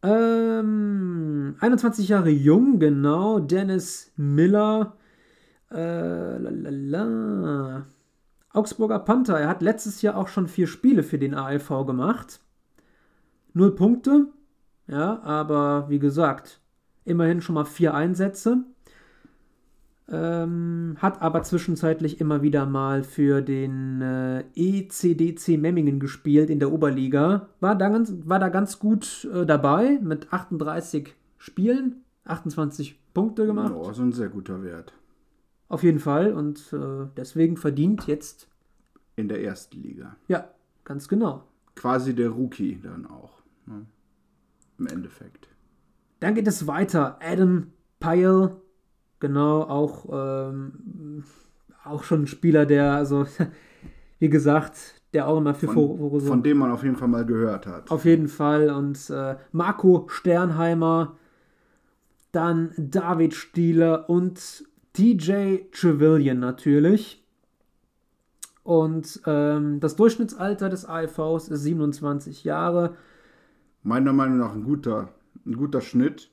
Ähm, 0.03 1.57
21 1.61 2.09
Jahre 2.09 2.31
jung, 2.31 2.79
genau. 2.79 3.40
Dennis 3.40 4.12
Miller. 4.17 4.97
Äh, 5.74 6.38
lalala. 6.38 7.87
Augsburger 8.52 9.00
Panther. 9.00 9.38
Er 9.38 9.48
hat 9.48 9.62
letztes 9.62 10.00
Jahr 10.02 10.16
auch 10.16 10.28
schon 10.28 10.46
vier 10.46 10.68
Spiele 10.68 11.02
für 11.02 11.18
den 11.18 11.34
ALV 11.34 11.68
gemacht. 11.87 12.40
Null 13.52 13.74
Punkte, 13.74 14.28
ja, 14.87 15.20
aber 15.22 15.87
wie 15.88 15.98
gesagt, 15.98 16.60
immerhin 17.04 17.40
schon 17.40 17.54
mal 17.54 17.64
vier 17.64 17.94
Einsätze. 17.94 18.64
Ähm, 20.06 20.96
hat 20.98 21.22
aber 21.22 21.42
zwischenzeitlich 21.42 22.20
immer 22.20 22.42
wieder 22.42 22.66
mal 22.66 23.04
für 23.04 23.40
den 23.40 24.02
äh, 24.02 24.44
ECDC 24.54 25.58
Memmingen 25.58 25.98
gespielt 25.98 26.50
in 26.50 26.58
der 26.58 26.72
Oberliga. 26.72 27.48
War 27.60 27.74
da 27.74 27.88
ganz, 27.88 28.12
war 28.24 28.38
da 28.38 28.50
ganz 28.50 28.78
gut 28.78 29.26
äh, 29.32 29.46
dabei 29.46 29.98
mit 30.02 30.32
38 30.32 31.14
Spielen, 31.38 32.02
28 32.24 33.00
Punkte 33.14 33.46
gemacht. 33.46 33.72
Oh, 33.74 33.92
so 33.92 34.02
ein 34.02 34.12
sehr 34.12 34.28
guter 34.28 34.62
Wert. 34.62 34.92
Auf 35.68 35.83
jeden 35.83 35.98
Fall 35.98 36.33
und 36.33 36.72
äh, 36.72 37.07
deswegen 37.16 37.57
verdient 37.57 38.07
jetzt. 38.07 38.48
In 39.16 39.29
der 39.29 39.42
ersten 39.42 39.81
Liga. 39.83 40.16
Ja, 40.29 40.50
ganz 40.85 41.09
genau. 41.09 41.44
Quasi 41.77 42.14
der 42.14 42.31
Rookie 42.31 42.81
dann 42.83 43.07
auch. 43.07 43.42
Ne? 43.66 43.87
Im 44.79 44.87
Endeffekt. 44.87 45.48
Dann 46.20 46.35
geht 46.35 46.46
es 46.46 46.66
weiter. 46.66 47.18
Adam 47.22 47.72
Pyle, 48.00 48.57
genau, 49.20 49.62
auch, 49.62 50.07
ähm, 50.12 51.24
auch 51.85 52.05
schon 52.05 52.22
ein 52.22 52.27
Spieler, 52.27 52.66
der, 52.66 52.92
also, 52.92 53.27
wie 54.18 54.29
gesagt, 54.29 55.00
der 55.12 55.29
auch 55.29 55.38
immer 55.38 55.55
für 55.55 55.68
von, 55.68 56.20
Von 56.20 56.42
dem 56.42 56.59
man 56.59 56.72
auf 56.72 56.83
jeden 56.83 56.96
Fall 56.96 57.09
mal 57.09 57.24
gehört 57.24 57.66
hat. 57.66 57.90
Auf 57.90 58.05
jeden 58.05 58.29
Fall. 58.29 58.70
Und 58.70 59.09
äh, 59.11 59.37
Marco 59.53 60.07
Sternheimer, 60.09 61.16
dann 62.33 62.72
David 62.77 63.35
Stieler 63.35 64.11
und 64.11 64.64
DJ 64.96 65.59
Trevelyan 65.72 66.38
natürlich. 66.38 67.24
Und 68.62 69.20
ähm, 69.26 69.80
das 69.80 69.96
Durchschnittsalter 69.96 70.68
des 70.70 70.88
AIVs 70.88 71.48
ist 71.48 71.62
27 71.62 72.44
Jahre 72.44 72.96
meiner 73.85 74.12
Meinung 74.12 74.38
nach 74.38 74.52
ein 74.52 74.64
guter, 74.64 75.11
ein 75.46 75.57
guter 75.57 75.80
Schnitt. 75.80 76.30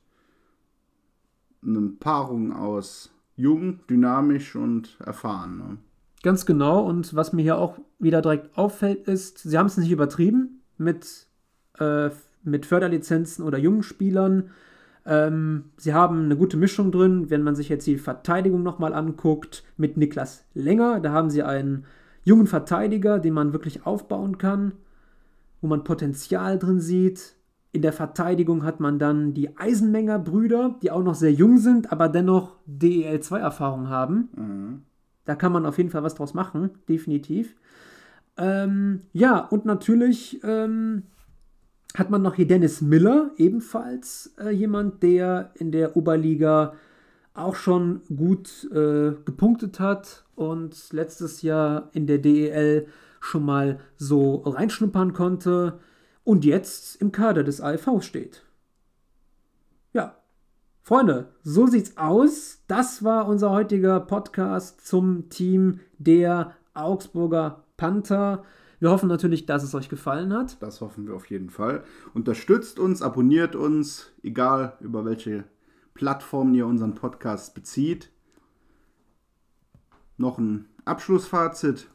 Eine 1.64 1.90
Paarung 2.00 2.54
aus 2.54 3.12
jung, 3.36 3.82
dynamisch 3.88 4.56
und 4.56 4.98
erfahren. 5.06 5.58
Ne? 5.58 5.78
Ganz 6.24 6.48
genau. 6.48 6.84
Und 6.84 7.14
was 7.14 7.34
mir 7.34 7.44
hier 7.44 7.58
auch 7.58 7.78
wieder 8.00 8.22
direkt 8.22 8.58
auffällt, 8.58 9.08
ist, 9.08 9.38
sie 9.40 9.58
haben 9.58 9.68
es 9.68 9.78
nicht 9.78 9.92
übertrieben 9.92 10.62
mit, 10.78 11.28
äh, 11.78 12.10
mit 12.44 12.66
Förderlizenzen 12.66 13.46
oder 13.46 13.60
jungen 13.60 13.84
Spielern. 13.84 14.50
Ähm, 15.06 15.66
sie 15.78 15.94
haben 15.94 16.26
eine 16.26 16.38
gute 16.38 16.58
Mischung 16.58 16.92
drin. 16.92 17.30
Wenn 17.30 17.44
man 17.44 17.56
sich 17.56 17.70
jetzt 17.70 17.88
die 17.88 17.98
Verteidigung 17.98 18.64
nochmal 18.64 18.94
anguckt, 18.94 19.64
mit 19.78 19.98
Niklas 19.98 20.46
Länger, 20.54 21.00
da 21.00 21.12
haben 21.12 21.30
sie 21.30 21.44
einen 21.44 21.86
jungen 22.24 22.48
Verteidiger, 22.48 23.20
den 23.20 23.34
man 23.34 23.54
wirklich 23.54 23.86
aufbauen 23.86 24.38
kann, 24.38 24.74
wo 25.62 25.68
man 25.68 25.84
Potenzial 25.84 26.60
drin 26.60 26.80
sieht. 26.80 27.36
In 27.72 27.82
der 27.82 27.94
Verteidigung 27.94 28.64
hat 28.64 28.80
man 28.80 29.00
dann 29.00 29.34
die 29.34 29.58
Eisenmenger 29.58 30.20
Brüder, 30.20 30.76
die 30.82 30.92
auch 30.92 31.04
noch 31.04 31.16
sehr 31.16 31.32
jung 31.32 31.58
sind, 31.58 31.92
aber 31.92 32.10
dennoch 32.10 32.58
DEL2-Erfahrung 32.68 33.90
haben. 33.90 34.30
Mhm. 34.36 34.82
Da 35.26 35.36
kann 35.36 35.54
man 35.54 35.66
auf 35.66 35.78
jeden 35.78 35.90
Fall 35.90 36.04
was 36.04 36.16
draus 36.16 36.34
machen, 36.34 36.72
definitiv. 36.90 37.56
Ähm, 38.38 39.04
ja, 39.14 39.40
und 39.40 39.66
natürlich 39.66 40.42
ähm, 40.44 41.04
hat 41.96 42.10
man 42.10 42.22
noch 42.22 42.36
hier 42.36 42.48
Dennis 42.48 42.82
Miller, 42.82 43.32
ebenfalls 43.38 44.34
äh, 44.40 44.50
jemand, 44.50 45.04
der 45.04 45.52
in 45.56 45.72
der 45.72 45.98
Oberliga 45.98 46.74
auch 47.34 47.56
schon 47.56 48.02
gut 48.16 48.70
äh, 48.72 49.14
gepunktet 49.26 49.80
hat 49.80 50.26
und 50.36 50.92
letztes 50.92 51.42
Jahr 51.42 51.90
in 51.94 52.08
der 52.08 52.18
DEL 52.18 52.88
schon 53.20 53.46
mal 53.46 53.80
so 53.98 54.36
reinschnuppern 54.38 55.14
konnte 55.14 55.80
und 56.24 56.46
jetzt 56.46 57.02
im 57.02 57.12
Kader 57.12 57.44
des 57.44 57.62
ALV 57.62 58.02
steht. 58.02 58.44
Ja, 59.94 60.16
Freunde, 60.82 61.30
so 61.44 61.68
sieht's 61.68 61.98
aus. 61.98 62.64
Das 62.68 63.04
war 63.04 63.28
unser 63.28 63.52
heutiger 63.52 64.00
Podcast 64.00 64.86
zum 64.86 65.30
Team 65.30 65.80
der 66.00 66.56
Augsburger 66.74 67.64
Panther. 67.78 68.44
Wir 68.82 68.90
hoffen 68.90 69.08
natürlich, 69.08 69.46
dass 69.46 69.62
es 69.62 69.76
euch 69.76 69.90
gefallen 69.90 70.34
hat. 70.34 70.60
Das 70.60 70.82
hoffen 70.82 71.06
wir 71.06 71.14
auf 71.14 71.28
jeden 71.28 71.52
Fall. 71.52 71.84
Unterstützt 72.16 72.80
uns, 72.80 73.04
abonniert 73.04 73.56
uns, 73.56 74.12
egal 74.24 74.74
über 74.80 75.06
welche 75.06 75.44
Plattform 75.94 76.52
ihr 76.56 76.66
unseren 76.66 76.96
Podcast 76.96 77.54
bezieht. 77.54 78.10
Noch 80.18 80.40
ein 80.40 80.66
Abschlussfazit. 80.84 81.90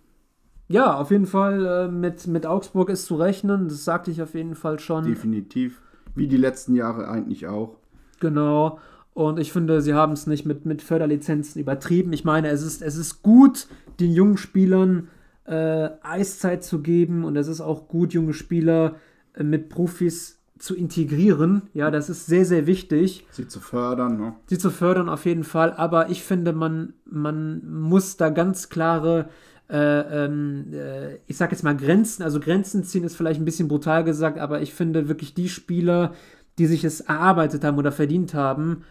Ja, 0.68 0.94
auf 0.94 1.10
jeden 1.10 1.26
Fall 1.26 1.66
äh, 1.66 1.88
mit, 1.88 2.28
mit 2.28 2.46
Augsburg 2.46 2.88
ist 2.88 3.06
zu 3.06 3.16
rechnen. 3.16 3.66
Das 3.66 3.84
sagte 3.84 4.12
ich 4.12 4.22
auf 4.22 4.34
jeden 4.34 4.54
Fall 4.54 4.78
schon. 4.78 5.02
Definitiv. 5.02 5.82
Wie 6.14 6.28
die 6.28 6.36
letzten 6.36 6.76
Jahre 6.76 7.08
eigentlich 7.08 7.48
auch. 7.48 7.78
Genau. 8.20 8.78
Und 9.12 9.40
ich 9.40 9.52
finde, 9.52 9.80
sie 9.80 9.94
haben 9.94 10.12
es 10.12 10.28
nicht 10.28 10.46
mit, 10.46 10.66
mit 10.66 10.82
Förderlizenzen 10.82 11.60
übertrieben. 11.60 12.12
Ich 12.12 12.24
meine, 12.24 12.46
es 12.48 12.62
ist, 12.62 12.80
es 12.80 12.96
ist 12.96 13.24
gut, 13.24 13.66
den 13.98 14.12
jungen 14.12 14.36
Spielern 14.36 15.08
äh, 15.46 15.90
Eiszeit 16.02 16.64
zu 16.64 16.80
geben. 16.80 17.24
Und 17.24 17.36
es 17.36 17.48
ist 17.48 17.60
auch 17.60 17.88
gut, 17.88 18.12
junge 18.12 18.34
Spieler 18.34 18.96
äh, 19.34 19.42
mit 19.42 19.68
Profis 19.68 20.40
zu 20.58 20.74
integrieren. 20.74 21.62
Ja, 21.74 21.90
das 21.90 22.08
ist 22.08 22.26
sehr, 22.26 22.44
sehr 22.44 22.66
wichtig. 22.66 23.26
Sie 23.30 23.46
zu 23.46 23.60
fördern, 23.60 24.16
ne? 24.16 24.34
Sie 24.46 24.58
zu 24.58 24.70
fördern 24.70 25.08
auf 25.08 25.26
jeden 25.26 25.44
Fall. 25.44 25.72
Aber 25.72 26.10
ich 26.10 26.22
finde, 26.22 26.52
man, 26.52 26.94
man 27.04 27.62
muss 27.70 28.16
da 28.16 28.30
ganz 28.30 28.68
klare, 28.68 29.28
äh, 29.68 30.24
ähm, 30.24 30.72
äh, 30.72 31.16
ich 31.26 31.36
sag 31.36 31.50
jetzt 31.52 31.62
mal 31.62 31.76
Grenzen, 31.76 32.22
also 32.22 32.40
Grenzen 32.40 32.84
ziehen 32.84 33.04
ist 33.04 33.16
vielleicht 33.16 33.40
ein 33.40 33.44
bisschen 33.44 33.68
brutal 33.68 34.04
gesagt, 34.04 34.38
aber 34.38 34.62
ich 34.62 34.72
finde 34.72 35.08
wirklich 35.08 35.34
die 35.34 35.48
Spieler, 35.48 36.14
die 36.58 36.66
sich 36.66 36.84
es 36.84 37.00
erarbeitet 37.00 37.64
haben 37.64 37.76
oder 37.76 37.92
verdient 37.92 38.32
haben, 38.32 38.84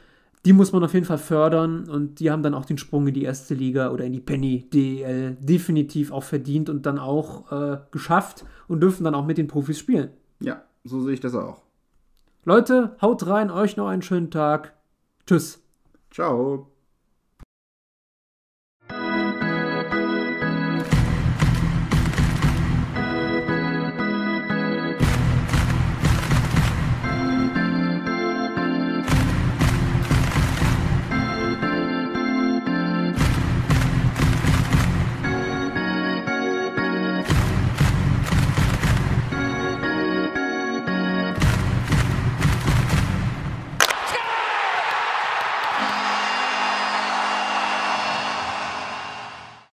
die 0.45 0.53
muss 0.53 0.71
man 0.71 0.84
auf 0.84 0.93
jeden 0.93 1.05
Fall 1.05 1.17
fördern 1.17 1.89
und 1.89 2.19
die 2.19 2.29
haben 2.29 2.43
dann 2.43 2.53
auch 2.53 2.65
den 2.65 2.77
Sprung 2.77 3.08
in 3.08 3.15
die 3.15 3.23
erste 3.23 3.55
Liga 3.55 3.89
oder 3.89 4.05
in 4.05 4.13
die 4.13 4.19
Penny 4.19 4.69
DL 4.71 5.36
definitiv 5.39 6.12
auch 6.12 6.23
verdient 6.23 6.69
und 6.69 6.86
dann 6.86 6.99
auch 6.99 7.51
äh, 7.51 7.79
geschafft 7.91 8.45
und 8.67 8.79
dürfen 8.79 9.03
dann 9.03 9.15
auch 9.15 9.25
mit 9.25 9.38
den 9.38 9.47
Profis 9.47 9.79
spielen. 9.79 10.12
Ja, 10.39 10.62
so 10.84 11.01
sehe 11.01 11.13
ich 11.13 11.19
das 11.19 11.34
auch. 11.34 11.63
Leute, 12.43 12.95
haut 13.01 13.25
rein, 13.25 13.49
euch 13.49 13.75
noch 13.75 13.88
einen 13.88 14.03
schönen 14.03 14.29
Tag. 14.29 14.73
Tschüss. 15.25 15.63
Ciao. 16.12 16.74